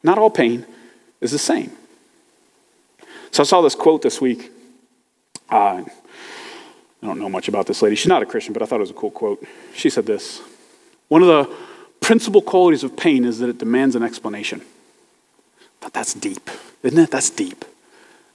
[0.02, 0.66] Not all pain
[1.20, 1.72] is the same.
[3.30, 4.52] So, I saw this quote this week.
[5.48, 5.82] Uh,
[7.02, 7.96] I don't know much about this lady.
[7.96, 9.44] She's not a Christian, but I thought it was a cool quote.
[9.74, 10.42] She said this
[11.08, 11.56] One of the
[12.00, 14.62] principal qualities of pain is that it demands an explanation.
[15.80, 16.50] But that's deep,
[16.82, 17.10] isn't it?
[17.10, 17.64] That's deep.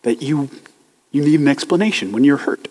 [0.03, 0.49] That you,
[1.11, 2.67] you need an explanation when you're hurt.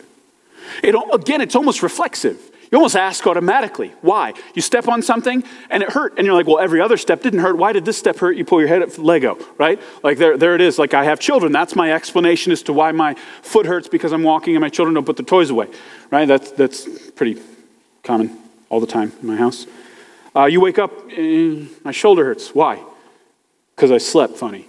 [0.83, 2.51] It, again, it's almost reflexive.
[2.71, 3.93] You almost ask automatically.
[4.01, 4.33] Why?
[4.55, 7.41] You step on something and it hurt, and you're like, well, every other step didn't
[7.41, 7.59] hurt.
[7.59, 8.35] Why did this step hurt?
[8.35, 9.79] You pull your head up, Lego, right?
[10.03, 10.79] Like there, there it is.
[10.79, 11.53] Like I have children.
[11.53, 14.95] That's my explanation as to why my foot hurts because I'm walking and my children
[14.95, 15.69] don't put their toys away,
[16.11, 16.27] right?
[16.27, 17.43] That's, that's pretty
[18.03, 18.39] common
[18.71, 19.67] all the time in my house.
[20.35, 22.55] Uh, you wake up, and my shoulder hurts.
[22.55, 22.83] Why?
[23.77, 24.67] Because I slept funny.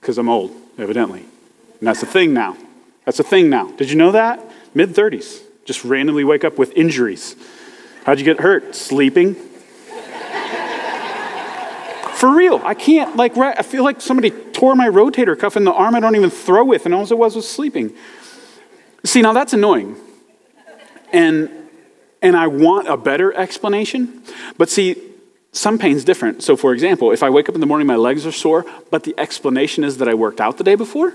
[0.00, 1.20] Because I'm old, evidently.
[1.20, 2.56] And that's a thing now.
[3.04, 3.70] That's a thing now.
[3.72, 4.40] Did you know that?
[4.74, 5.40] Mid 30s.
[5.64, 7.36] Just randomly wake up with injuries.
[8.04, 8.74] How'd you get hurt?
[8.74, 9.34] Sleeping.
[12.14, 15.72] For real, I can't, like, I feel like somebody tore my rotator cuff in the
[15.72, 17.94] arm I don't even throw with, and all it was was sleeping.
[19.04, 19.96] See, now that's annoying.
[21.12, 21.50] And,
[22.22, 24.22] and I want a better explanation.
[24.56, 24.96] But see,
[25.54, 26.42] Some pain's different.
[26.42, 29.04] So, for example, if I wake up in the morning, my legs are sore, but
[29.04, 31.12] the explanation is that I worked out the day before,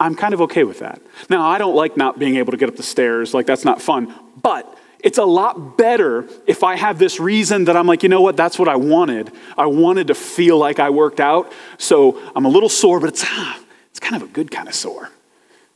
[0.00, 1.00] I'm kind of okay with that.
[1.28, 3.82] Now, I don't like not being able to get up the stairs, like, that's not
[3.82, 8.08] fun, but it's a lot better if I have this reason that I'm like, you
[8.08, 9.30] know what, that's what I wanted.
[9.58, 13.24] I wanted to feel like I worked out, so I'm a little sore, but it's,
[13.26, 15.10] ah, it's kind of a good kind of sore.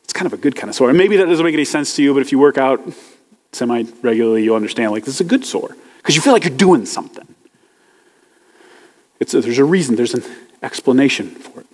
[0.04, 0.90] It's kind of a good kind of sore.
[0.94, 2.80] Maybe that doesn't make any sense to you, but if you work out
[3.52, 6.56] semi regularly, you'll understand, like, this is a good sore because you feel like you're
[6.56, 7.27] doing something.
[9.20, 10.22] It's there's a reason, there's an
[10.62, 11.66] explanation for it.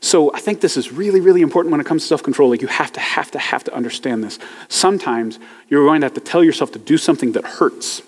[0.00, 2.50] So I think this is really, really important when it comes to self control.
[2.50, 4.38] Like you have to, have to, have to understand this.
[4.68, 8.02] Sometimes you're going to have to tell yourself to do something that hurts,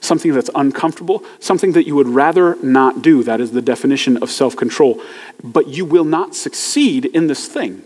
[0.00, 3.22] something that's uncomfortable, something that you would rather not do.
[3.22, 5.00] That is the definition of self control.
[5.42, 7.82] But you will not succeed in this thing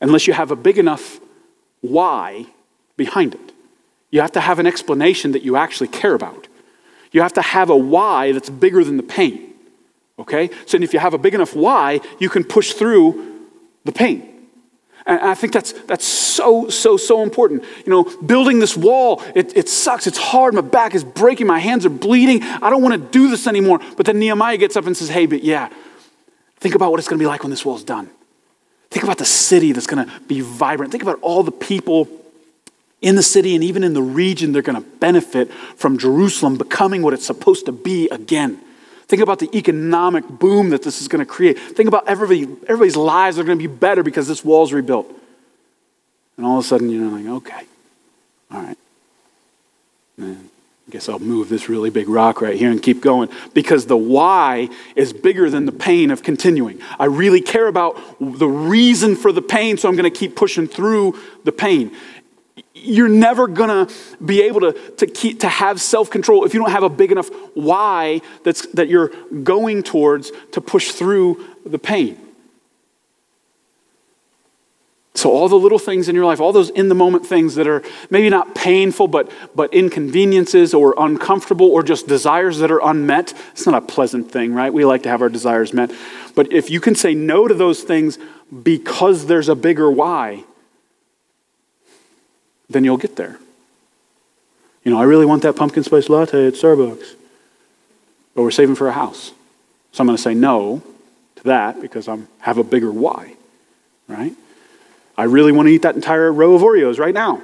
[0.00, 1.20] unless you have a big enough
[1.80, 2.46] why
[2.96, 3.52] behind it.
[4.10, 6.48] You have to have an explanation that you actually care about.
[7.12, 9.54] You have to have a why that's bigger than the pain.
[10.18, 10.50] Okay?
[10.66, 13.48] So if you have a big enough why, you can push through
[13.84, 14.28] the pain.
[15.04, 17.64] And I think that's, that's so, so, so important.
[17.84, 20.06] You know, building this wall, it, it sucks.
[20.06, 20.54] It's hard.
[20.54, 21.46] My back is breaking.
[21.46, 22.42] My hands are bleeding.
[22.42, 23.80] I don't want to do this anymore.
[23.96, 25.70] But then Nehemiah gets up and says, hey, but yeah,
[26.58, 28.08] think about what it's going to be like when this wall's done.
[28.90, 30.92] Think about the city that's going to be vibrant.
[30.92, 32.08] Think about all the people
[33.02, 37.02] in the city and even in the region, they're going to benefit from Jerusalem becoming
[37.02, 38.58] what it's supposed to be again.
[39.08, 41.58] Think about the economic boom that this is going to create.
[41.58, 45.12] Think about everybody, everybody's lives are going to be better because this wall's rebuilt.
[46.36, 47.66] And all of a sudden, you're like, okay,
[48.50, 48.78] all right.
[50.16, 50.48] Man,
[50.86, 53.96] I guess I'll move this really big rock right here and keep going because the
[53.96, 56.80] why is bigger than the pain of continuing.
[56.98, 60.66] I really care about the reason for the pain, so I'm going to keep pushing
[60.68, 61.90] through the pain
[62.74, 63.48] you're never
[63.86, 66.88] to be able to, to, keep, to have self control if you don't have a
[66.88, 69.08] big enough why that's, that you're
[69.42, 72.18] going towards to push through the pain.
[75.14, 77.66] So, all the little things in your life, all those in the moment things that
[77.66, 83.34] are maybe not painful, but, but inconveniences or uncomfortable or just desires that are unmet,
[83.50, 84.72] it's not a pleasant thing, right?
[84.72, 85.92] We like to have our desires met.
[86.34, 88.18] But if you can say no to those things
[88.62, 90.44] because there's a bigger why,
[92.72, 93.38] then you'll get there.
[94.84, 97.14] You know, I really want that pumpkin spice latte at Starbucks,
[98.34, 99.32] but we're saving for a house.
[99.92, 100.82] So I'm going to say no
[101.36, 103.34] to that because I have a bigger why,
[104.08, 104.34] right?
[105.16, 107.40] I really want to eat that entire row of Oreos right now,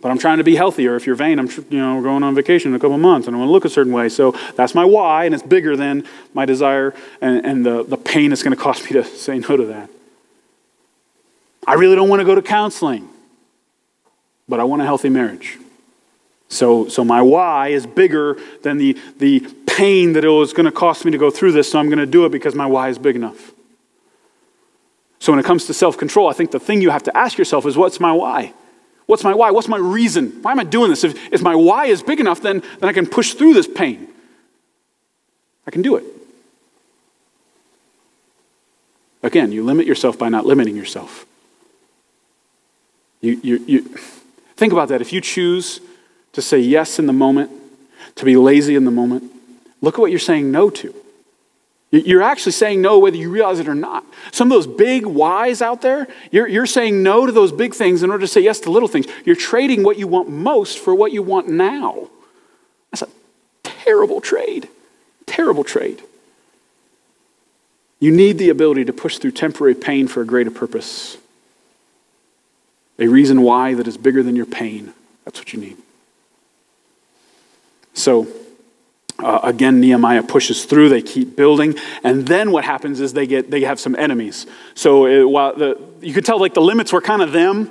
[0.00, 0.94] but I'm trying to be healthier.
[0.94, 3.38] If you're vain, I'm you know going on vacation in a couple months and I
[3.38, 4.08] want to look a certain way.
[4.08, 6.04] So that's my why, and it's bigger than
[6.34, 9.56] my desire and, and the, the pain it's going to cost me to say no
[9.56, 9.90] to that.
[11.66, 13.08] I really don't want to go to counseling
[14.48, 15.58] but I want a healthy marriage.
[16.48, 20.72] So, so my why is bigger than the, the pain that it was going to
[20.72, 22.88] cost me to go through this, so I'm going to do it because my why
[22.88, 23.52] is big enough.
[25.18, 27.38] So when it comes to self control, I think the thing you have to ask
[27.38, 28.52] yourself is what's my why?
[29.06, 29.50] What's my why?
[29.50, 30.42] What's my reason?
[30.42, 31.02] Why am I doing this?
[31.02, 34.08] If, if my why is big enough, then, then I can push through this pain.
[35.66, 36.04] I can do it.
[39.22, 41.24] Again, you limit yourself by not limiting yourself.
[43.22, 43.98] You, you, you,
[44.56, 45.00] Think about that.
[45.00, 45.80] If you choose
[46.32, 47.50] to say yes in the moment,
[48.16, 49.24] to be lazy in the moment,
[49.80, 50.94] look at what you're saying no to.
[51.90, 54.04] You're actually saying no whether you realize it or not.
[54.32, 58.02] Some of those big whys out there, you're, you're saying no to those big things
[58.02, 59.06] in order to say yes to little things.
[59.24, 62.08] You're trading what you want most for what you want now.
[62.90, 63.08] That's a
[63.62, 64.68] terrible trade.
[65.26, 66.02] Terrible trade.
[68.00, 71.16] You need the ability to push through temporary pain for a greater purpose
[72.98, 74.92] a reason why that is bigger than your pain.
[75.24, 75.76] That's what you need.
[77.94, 78.26] So,
[79.18, 80.88] uh, again, Nehemiah pushes through.
[80.88, 84.46] They keep building, and then what happens is they get they have some enemies.
[84.74, 87.70] So it, while the, you could tell like the limits were kind of them,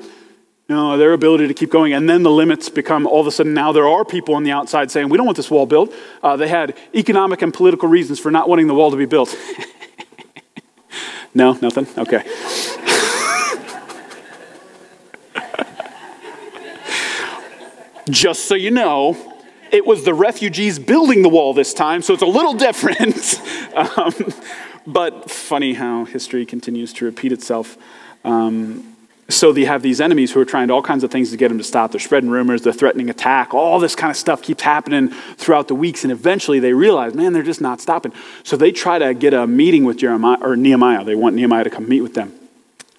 [0.70, 3.32] you know, their ability to keep going, and then the limits become all of a
[3.32, 5.94] sudden now there are people on the outside saying we don't want this wall built.
[6.24, 9.36] Uh, they had economic and political reasons for not wanting the wall to be built.
[11.34, 11.86] no, nothing.
[11.98, 12.24] Okay.
[18.10, 19.18] Just so you know,
[19.72, 23.42] it was the refugees building the wall this time, so it's a little different.
[23.98, 24.14] um,
[24.86, 27.78] but funny how history continues to repeat itself.
[28.24, 28.94] Um,
[29.30, 31.58] so they have these enemies who are trying all kinds of things to get them
[31.58, 31.92] to stop.
[31.92, 33.54] They're spreading rumors, they're threatening attack.
[33.54, 37.32] All this kind of stuff keeps happening throughout the weeks, and eventually they realize, man,
[37.32, 38.12] they're just not stopping.
[38.44, 41.06] So they try to get a meeting with Jeremiah or Nehemiah.
[41.06, 42.34] They want Nehemiah to come meet with them.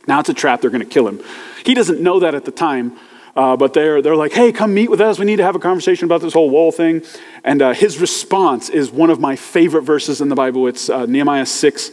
[0.07, 0.61] Now it's a trap.
[0.61, 1.23] They're going to kill him.
[1.64, 2.99] He doesn't know that at the time.
[3.37, 5.18] Uh, but they're, they're like, hey, come meet with us.
[5.18, 7.03] We need to have a conversation about this whole wall thing.
[7.42, 10.68] And uh, his response is one of my favorite verses in the Bible.
[10.68, 11.90] It's uh, Nehemiah 6,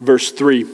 [0.00, 0.66] verse 3.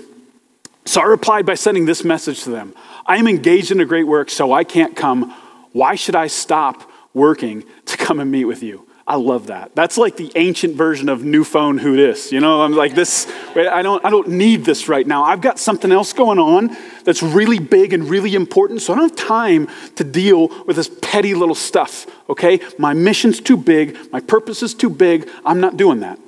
[0.84, 2.74] So I replied by sending this message to them
[3.06, 5.34] I am engaged in a great work, so I can't come.
[5.72, 8.87] Why should I stop working to come and meet with you?
[9.08, 9.74] I love that.
[9.74, 12.30] That's like the ancient version of new phone who this.
[12.30, 15.24] You know, I'm like this, I don't, I don't need this right now.
[15.24, 19.08] I've got something else going on that's really big and really important, so I don't
[19.08, 22.60] have time to deal with this petty little stuff, okay?
[22.76, 26.18] My mission's too big, my purpose is too big, I'm not doing that.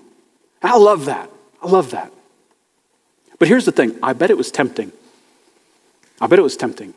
[0.62, 1.30] I love that.
[1.62, 2.10] I love that.
[3.38, 4.90] But here's the thing I bet it was tempting.
[6.18, 6.94] I bet it was tempting.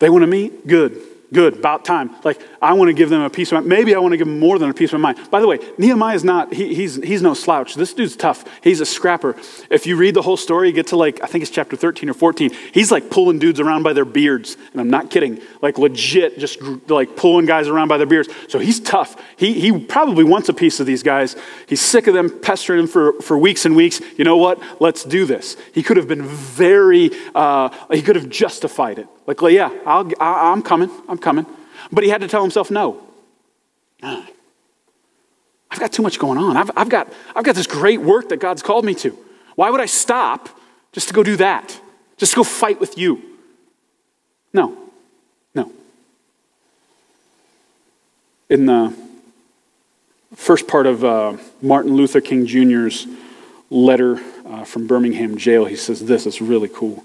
[0.00, 0.66] They want to meet?
[0.66, 1.00] Good.
[1.30, 2.16] Good, about time.
[2.24, 3.66] Like, I want to give them a piece of mind.
[3.66, 5.18] Maybe I want to give them more than a piece of mind.
[5.30, 7.74] By the way, Nehemiah is not, he, he's, he's no slouch.
[7.74, 8.46] This dude's tough.
[8.62, 9.36] He's a scrapper.
[9.68, 12.08] If you read the whole story, you get to like, I think it's chapter 13
[12.08, 12.50] or 14.
[12.72, 14.56] He's like pulling dudes around by their beards.
[14.72, 15.38] And I'm not kidding.
[15.60, 18.30] Like, legit, just like pulling guys around by their beards.
[18.48, 19.22] So he's tough.
[19.36, 21.36] He, he probably wants a piece of these guys.
[21.66, 24.00] He's sick of them pestering him for, for weeks and weeks.
[24.16, 24.62] You know what?
[24.80, 25.58] Let's do this.
[25.74, 29.08] He could have been very, uh, he could have justified it.
[29.28, 31.44] Like, yeah, I'll, I'm coming, I'm coming.
[31.92, 33.02] But he had to tell himself no.
[34.02, 36.56] I've got too much going on.
[36.56, 39.16] I've, I've, got, I've got this great work that God's called me to.
[39.54, 40.48] Why would I stop
[40.92, 41.78] just to go do that?
[42.16, 43.22] Just to go fight with you?
[44.54, 44.78] No,
[45.54, 45.70] no.
[48.48, 48.94] In the
[50.34, 53.06] first part of uh, Martin Luther King Jr.'s
[53.68, 57.04] letter uh, from Birmingham jail, he says this, it's really cool.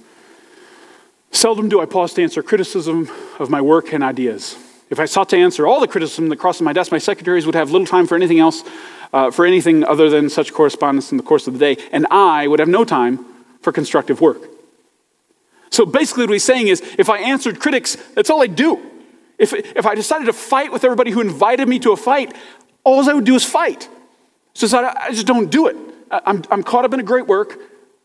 [1.33, 4.55] Seldom do I pause to answer criticism of my work and ideas.
[4.89, 7.55] If I sought to answer all the criticism that crossed my desk, my secretaries would
[7.55, 8.63] have little time for anything else,
[9.11, 12.47] uh, for anything other than such correspondence in the course of the day, and I
[12.47, 13.25] would have no time
[13.61, 14.43] for constructive work.
[15.71, 18.79] So basically, what he's saying is if I answered critics, that's all I do.
[19.39, 22.35] If, if I decided to fight with everybody who invited me to a fight,
[22.83, 23.89] all I would do is fight.
[24.53, 25.75] So I, I just don't do it.
[26.11, 27.59] I'm, I'm caught up in a great work.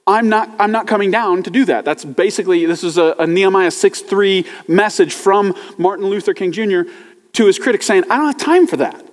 [0.08, 1.84] I'm not, I'm not coming down to do that.
[1.84, 6.90] That's basically, this is a, a Nehemiah 6 3 message from Martin Luther King Jr.
[7.32, 9.04] to his critics saying, I don't have time for that.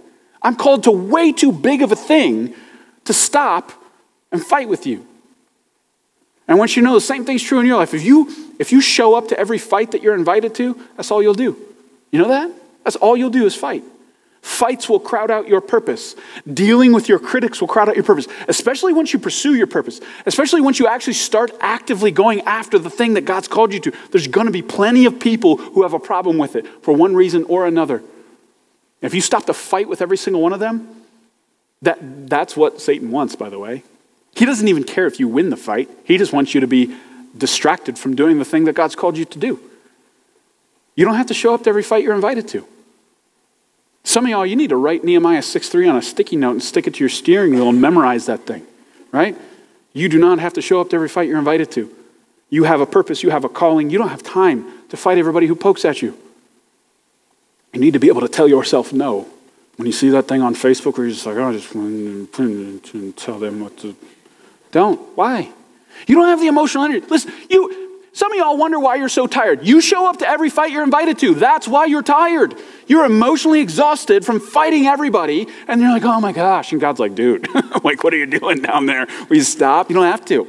[0.42, 2.56] I'm called to way too big of a thing
[3.04, 3.74] to stop
[4.32, 5.06] and fight with you.
[6.48, 8.80] And once you know the same thing's true in your life, if you, if you
[8.80, 11.58] show up to every fight that you're invited to, that's all you'll do.
[12.12, 12.52] You know that?
[12.86, 13.84] That's all you'll do is fight.
[14.46, 16.16] Fights will crowd out your purpose.
[16.54, 20.00] Dealing with your critics will crowd out your purpose, especially once you pursue your purpose,
[20.28, 23.92] especially once you actually start actively going after the thing that God's called you to.
[24.12, 27.16] There's going to be plenty of people who have a problem with it for one
[27.16, 28.04] reason or another.
[29.02, 30.96] If you stop to fight with every single one of them,
[31.82, 33.82] that, that's what Satan wants, by the way.
[34.36, 36.96] He doesn't even care if you win the fight, he just wants you to be
[37.36, 39.60] distracted from doing the thing that God's called you to do.
[40.96, 42.68] You don't have to show up to every fight you're invited to.
[44.06, 46.86] Some of y'all, you need to write Nehemiah 6.3 on a sticky note and stick
[46.86, 48.66] it to your steering wheel and memorize that thing,
[49.12, 49.36] right?
[49.94, 51.94] You do not have to show up to every fight you're invited to.
[52.52, 53.90] You have a purpose, you have a calling.
[53.90, 56.16] You don't have time to fight everybody who pokes at you.
[57.74, 59.28] You need to be able to tell yourself no.
[59.78, 62.32] When you see that thing on Facebook where you're just like, oh, I just want
[62.34, 63.96] to tell them what to.
[64.72, 65.00] Don't.
[65.18, 65.50] Why?
[66.08, 67.06] You don't have the emotional energy.
[67.08, 67.85] Listen, you,
[68.16, 69.68] some of y'all wonder why you're so tired.
[69.68, 71.36] You show up to every fight you're invited to.
[71.36, 72.56] That's why you're tired.
[72.88, 76.72] You're emotionally exhausted from fighting everybody, and you're like, oh my gosh.
[76.72, 79.06] And God's like, dude, like, what are you doing down there?
[79.28, 79.90] Will you stop?
[79.90, 80.48] You don't have to.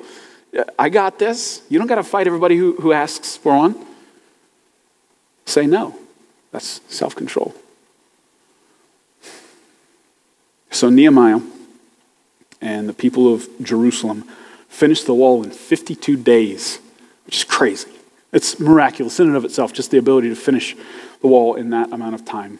[0.78, 1.60] I got this.
[1.68, 3.74] You don't got to fight everybody who, who asks for one.
[5.44, 5.98] Say no.
[6.52, 7.52] That's self control.
[10.70, 11.40] So Nehemiah
[12.60, 14.22] and the people of Jerusalem
[14.68, 16.78] finished the wall in 52 days
[17.26, 17.90] which is crazy.
[18.32, 20.76] It's miraculous in and of itself, just the ability to finish
[21.20, 22.58] the wall in that amount of time.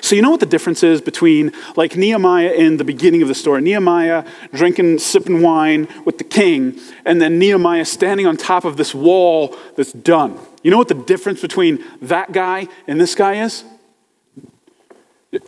[0.00, 3.34] So, you know what the difference is between like Nehemiah in the beginning of the
[3.34, 3.60] story?
[3.60, 8.94] Nehemiah drinking, sipping wine with the king, and then Nehemiah standing on top of this
[8.94, 10.38] wall that's done.
[10.62, 13.64] You know what the difference between that guy and this guy is?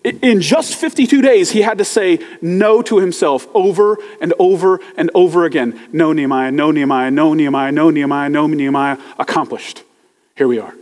[0.04, 5.10] In just 52 days, he had to say no to himself over and over and
[5.14, 5.80] over again.
[5.92, 8.98] No, Nehemiah, no, Nehemiah, no, Nehemiah, no, Nehemiah, no, Nehemiah.
[9.18, 9.84] Accomplished.
[10.36, 10.74] Here we are.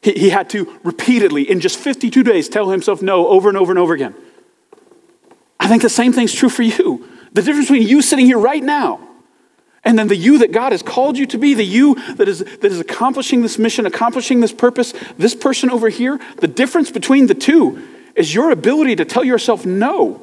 [0.00, 3.70] He, he had to repeatedly, in just 52 days, tell himself no over and over
[3.70, 4.14] and over again.
[5.60, 7.08] I think the same thing's true for you.
[7.32, 9.00] The difference between you sitting here right now
[9.84, 12.38] and then the you that God has called you to be, the you that is,
[12.40, 17.26] that is accomplishing this mission, accomplishing this purpose, this person over here, the difference between
[17.26, 17.82] the two
[18.14, 20.20] is your ability to tell yourself no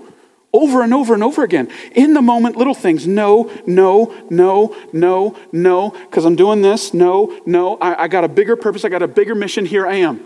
[0.53, 1.69] over and over and over again.
[1.93, 3.05] In the moment, little things.
[3.05, 6.93] No, no, no, no, no, because I'm doing this.
[6.93, 7.77] No, no.
[7.77, 8.83] I, I got a bigger purpose.
[8.83, 9.65] I got a bigger mission.
[9.65, 10.25] Here I am.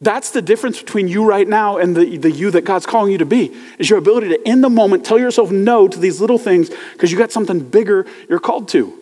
[0.00, 3.18] That's the difference between you right now and the, the you that God's calling you
[3.18, 6.36] to be, is your ability to, in the moment, tell yourself no to these little
[6.36, 8.98] things because you got something bigger you're called to.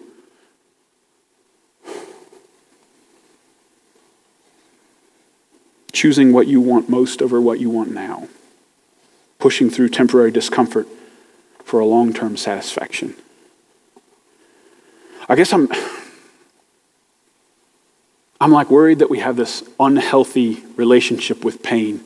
[5.93, 8.29] Choosing what you want most over what you want now.
[9.39, 10.87] Pushing through temporary discomfort
[11.65, 13.15] for a long term satisfaction.
[15.29, 15.69] I guess I'm.
[18.41, 22.05] I'm like worried that we have this unhealthy relationship with pain.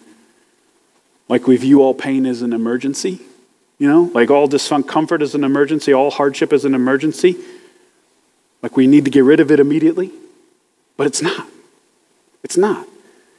[1.30, 3.22] Like we view all pain as an emergency,
[3.78, 7.36] you know, like all discomfort is an emergency, all hardship is an emergency.
[8.62, 10.12] Like we need to get rid of it immediately.
[10.96, 11.46] But it's not.
[12.42, 12.86] It's not.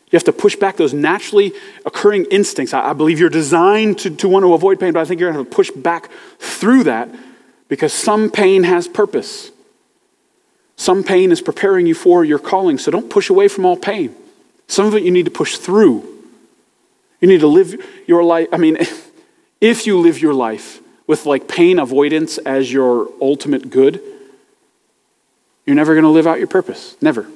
[0.09, 1.53] You have to push back those naturally
[1.85, 2.73] occurring instincts.
[2.73, 5.31] I, I believe you're designed to, to want to avoid pain, but I think you're
[5.31, 7.09] going to to push back through that
[7.67, 9.51] because some pain has purpose.
[10.77, 14.15] Some pain is preparing you for your calling, so don't push away from all pain.
[14.67, 16.07] Some of it you need to push through.
[17.19, 18.47] You need to live your life.
[18.53, 18.77] I mean,
[19.61, 24.01] if you live your life with like pain avoidance as your ultimate good,
[25.65, 26.95] you're never going to live out your purpose.
[27.01, 27.27] Never.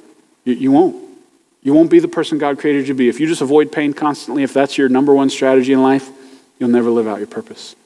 [0.44, 1.11] You, you won't.
[1.62, 3.08] You won't be the person God created you to be.
[3.08, 6.10] If you just avoid pain constantly, if that's your number one strategy in life,
[6.58, 7.76] you'll never live out your purpose.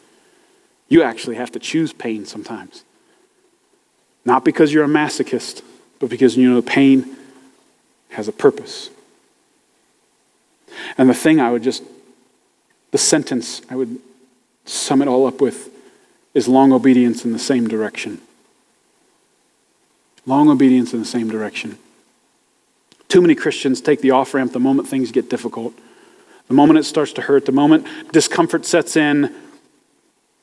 [0.88, 2.84] You actually have to choose pain sometimes.
[4.24, 5.62] Not because you're a masochist,
[5.98, 7.16] but because you know pain
[8.10, 8.90] has a purpose.
[10.96, 11.82] And the thing I would just,
[12.92, 13.98] the sentence I would
[14.64, 15.70] sum it all up with
[16.34, 18.20] is long obedience in the same direction.
[20.24, 21.78] Long obedience in the same direction.
[23.09, 25.74] Too many Christians take the off ramp the moment things get difficult,
[26.48, 29.34] the moment it starts to hurt, the moment discomfort sets in.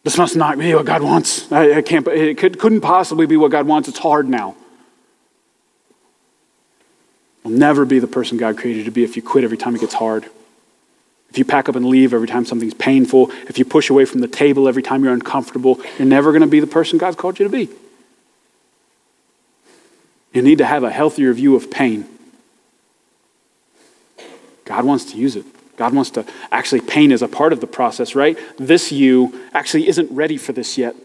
[0.03, 1.49] This must not be what God wants.
[1.51, 3.87] I, I can't, it could, couldn't possibly be what God wants.
[3.87, 4.55] It's hard now.
[7.43, 9.75] You'll never be the person God created you to be if you quit every time
[9.75, 10.25] it gets hard.
[11.29, 14.21] If you pack up and leave every time something's painful, if you push away from
[14.21, 17.39] the table every time you're uncomfortable, you're never going to be the person God's called
[17.39, 17.69] you to be.
[20.33, 22.07] You need to have a healthier view of pain.
[24.65, 25.45] God wants to use it.
[25.77, 28.37] God wants to actually, pain is a part of the process, right?
[28.57, 30.95] This you actually isn't ready for this yet.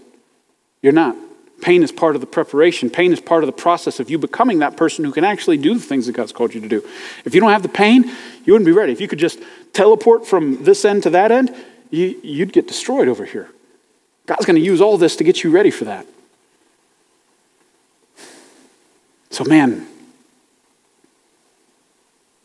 [0.82, 1.16] You're not.
[1.60, 2.88] Pain is part of the preparation.
[2.88, 5.74] Pain is part of the process of you becoming that person who can actually do
[5.74, 6.86] the things that God's called you to do.
[7.24, 8.04] If you don't have the pain,
[8.44, 8.92] you wouldn't be ready.
[8.92, 9.40] If you could just
[9.72, 11.54] teleport from this end to that end,
[11.90, 13.50] you, you'd get destroyed over here.
[14.26, 16.06] God's going to use all this to get you ready for that.
[19.30, 19.86] So, man,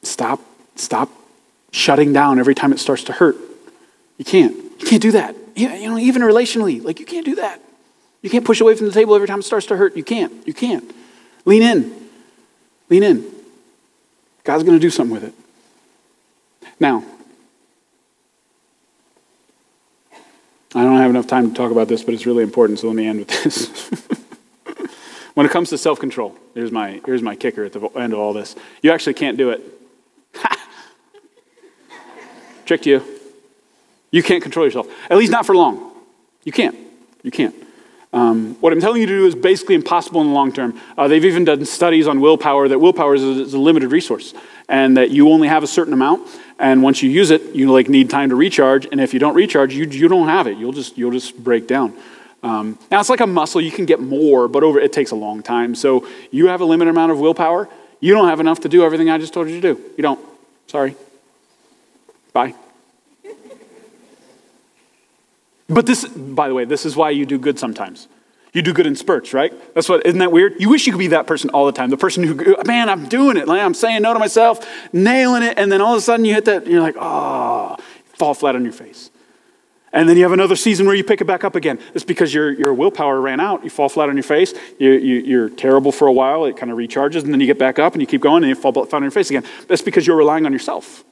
[0.01, 0.39] stop
[0.75, 1.09] Stop
[1.71, 3.35] shutting down every time it starts to hurt.
[4.17, 4.55] You can't.
[4.55, 5.35] You can't do that.
[5.55, 7.61] You know, even relationally, like you can't do that.
[8.21, 9.95] You can't push away from the table every time it starts to hurt.
[9.97, 10.47] You can't.
[10.47, 10.93] You can't.
[11.45, 12.09] Lean in.
[12.89, 13.25] Lean in.
[14.43, 15.33] God's going to do something with it.
[16.79, 17.03] Now,
[20.75, 22.95] I don't have enough time to talk about this, but it's really important, so let
[22.95, 23.67] me end with this.
[25.33, 28.19] when it comes to self control, here's my, here's my kicker at the end of
[28.19, 28.55] all this.
[28.81, 29.61] You actually can't do it.
[32.65, 33.03] Tricked you.
[34.11, 35.91] You can't control yourself, at least not for long.
[36.43, 36.77] You can't.
[37.23, 37.55] You can't.
[38.13, 40.79] Um, what I'm telling you to do is basically impossible in the long term.
[40.95, 44.35] Uh, they've even done studies on willpower that willpower is a, is a, limited resource,
[44.69, 46.29] and that you only have a certain amount.
[46.59, 48.85] And once you use it, you like need time to recharge.
[48.85, 50.59] And if you don't recharge, you, you don't have it.
[50.59, 51.97] You'll just you'll just break down.
[52.43, 55.15] Um, now it's like a muscle; you can get more, but over it takes a
[55.15, 55.73] long time.
[55.73, 57.67] So you have a limited amount of willpower.
[57.99, 59.81] You don't have enough to do everything I just told you to do.
[59.97, 60.19] You don't.
[60.67, 60.95] Sorry.
[62.33, 62.55] Bye.
[65.69, 68.07] But this, by the way, this is why you do good sometimes.
[68.51, 69.51] You do good in spurts, right?
[69.73, 70.59] That's what, isn't that weird?
[70.59, 71.89] You wish you could be that person all the time.
[71.89, 73.49] The person who, man, I'm doing it.
[73.49, 76.45] I'm saying no to myself, nailing it, and then all of a sudden you hit
[76.45, 77.77] that, you're like, oh,
[78.15, 79.09] fall flat on your face.
[79.91, 81.79] And then you have another season where you pick it back up again.
[81.95, 83.63] It's because your, your willpower ran out.
[83.63, 84.53] You fall flat on your face.
[84.79, 86.45] You, you, you're terrible for a while.
[86.45, 88.49] It kind of recharges, and then you get back up and you keep going and
[88.49, 89.45] you fall flat on your face again.
[89.67, 91.03] That's because you're relying on yourself.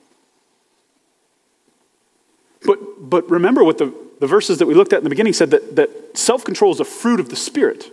[3.12, 5.76] But, remember what the, the verses that we looked at in the beginning said that,
[5.76, 7.92] that self control is a fruit of the Spirit.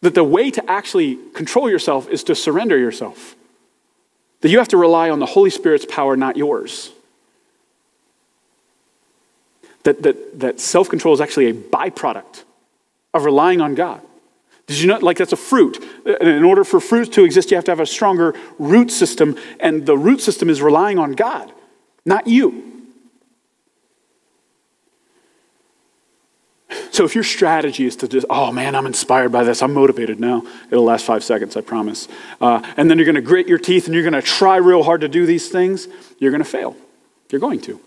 [0.00, 3.36] That the way to actually control yourself is to surrender yourself.
[4.40, 6.90] That you have to rely on the Holy Spirit's power, not yours.
[9.84, 12.42] That, that, that self control is actually a byproduct
[13.14, 14.00] of relying on God.
[14.66, 15.78] Did you know, like that's a fruit.
[16.20, 19.86] In order for fruits to exist, you have to have a stronger root system, and
[19.86, 21.52] the root system is relying on God,
[22.04, 22.71] not you.
[26.90, 30.20] So if your strategy is to just, oh man, I'm inspired by this, I'm motivated
[30.20, 32.08] now, it'll last five seconds, I promise.
[32.40, 34.82] Uh, and then you're going to grit your teeth and you're going to try real
[34.82, 36.76] hard to do these things, you're going to fail.
[37.30, 37.80] You're going to.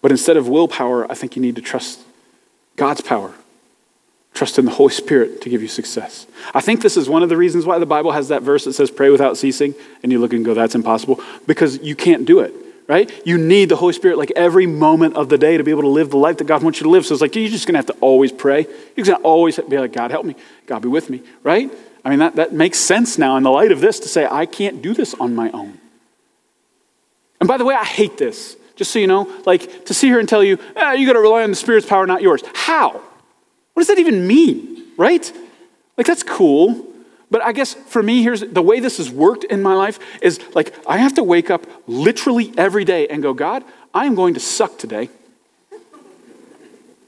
[0.00, 2.00] But instead of willpower, I think you need to trust
[2.76, 3.34] God's power.
[4.32, 6.26] Trust in the Holy Spirit to give you success.
[6.54, 8.74] I think this is one of the reasons why the Bible has that verse that
[8.74, 9.74] says, pray without ceasing.
[10.02, 12.54] And you look and go, that's impossible, because you can't do it,
[12.90, 13.08] right?
[13.24, 15.88] You need the Holy Spirit like every moment of the day to be able to
[15.88, 17.06] live the life that God wants you to live.
[17.06, 18.66] So it's like, you're just going to have to always pray.
[18.96, 20.34] You're going to always be like, God, help me.
[20.66, 21.70] God, be with me, right?
[22.04, 24.44] I mean, that, that makes sense now in the light of this to say, I
[24.44, 25.78] can't do this on my own.
[27.38, 28.56] And by the way, I hate this.
[28.74, 31.20] Just so you know, like to see here and tell you, eh, you got to
[31.20, 32.42] rely on the Spirit's power, not yours.
[32.54, 32.90] How?
[32.90, 35.32] What does that even mean, right?
[35.96, 36.89] Like, that's cool.
[37.30, 40.40] But I guess for me, here's the way this has worked in my life is
[40.54, 43.64] like I have to wake up literally every day and go, God,
[43.94, 45.10] I am going to suck today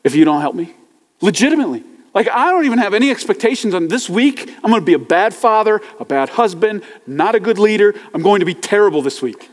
[0.04, 0.74] if you don't help me.
[1.20, 1.84] Legitimately.
[2.14, 4.54] Like, I don't even have any expectations on this week.
[4.62, 7.94] I'm going to be a bad father, a bad husband, not a good leader.
[8.12, 9.48] I'm going to be terrible this week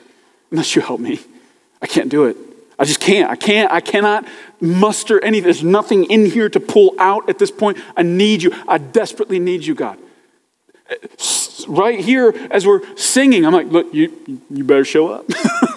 [0.52, 1.20] unless you help me.
[1.82, 2.36] I can't do it.
[2.78, 3.30] I just can't.
[3.30, 3.72] I can't.
[3.72, 4.26] I cannot
[4.60, 5.46] muster anything.
[5.46, 7.78] There's nothing in here to pull out at this point.
[7.96, 8.54] I need you.
[8.68, 9.98] I desperately need you, God.
[11.68, 15.26] Right here, as we're singing, I'm like, look, you, you better show up.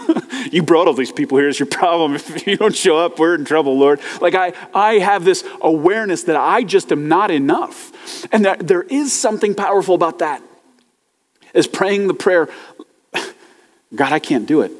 [0.51, 1.49] you brought all these people here.
[1.49, 2.15] It's your problem.
[2.33, 4.01] If you don't show up, we're in trouble, Lord.
[4.21, 7.93] Like, I, I have this awareness that I just am not enough.
[8.33, 10.43] And that there is something powerful about that.
[11.53, 12.49] Is praying the prayer,
[13.95, 14.73] God, I can't do it.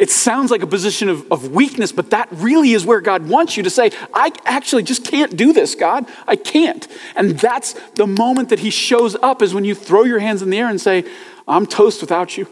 [0.00, 3.58] It sounds like a position of, of weakness, but that really is where God wants
[3.58, 6.06] you to say, I actually just can't do this, God.
[6.26, 6.88] I can't.
[7.14, 10.48] And that's the moment that He shows up, is when you throw your hands in
[10.48, 11.04] the air and say,
[11.46, 12.48] I'm toast without you.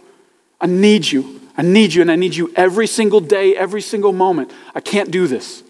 [0.60, 1.40] I need you.
[1.56, 4.52] I need you, and I need you every single day, every single moment.
[4.74, 5.62] I can't do this.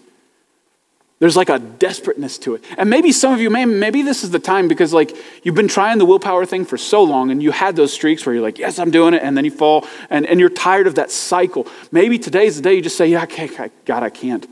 [1.19, 2.63] There's like a desperateness to it.
[2.77, 5.67] And maybe some of you, may, maybe this is the time because like you've been
[5.67, 8.57] trying the willpower thing for so long and you had those streaks where you're like,
[8.57, 9.21] yes, I'm doing it.
[9.21, 11.67] And then you fall and, and you're tired of that cycle.
[11.91, 14.47] Maybe today's the day you just say, yeah, okay, God, I can't.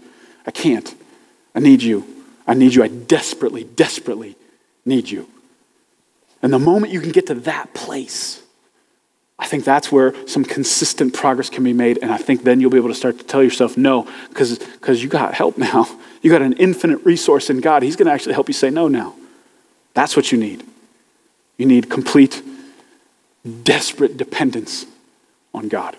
[0.46, 0.94] I can't.
[1.56, 2.06] I need you.
[2.46, 2.84] I need you.
[2.84, 4.36] I desperately, desperately
[4.86, 5.28] need you.
[6.42, 8.44] And the moment you can get to that place,
[9.40, 12.00] I think that's where some consistent progress can be made.
[12.02, 15.10] And I think then you'll be able to start to tell yourself no, because you
[15.10, 15.88] got help now.
[16.22, 17.84] You got an infinite resource in God.
[17.84, 19.14] He's going to actually help you say no now.
[19.94, 20.64] That's what you need.
[21.58, 22.42] You need complete,
[23.64, 24.86] desperate dependence
[25.54, 25.96] on God.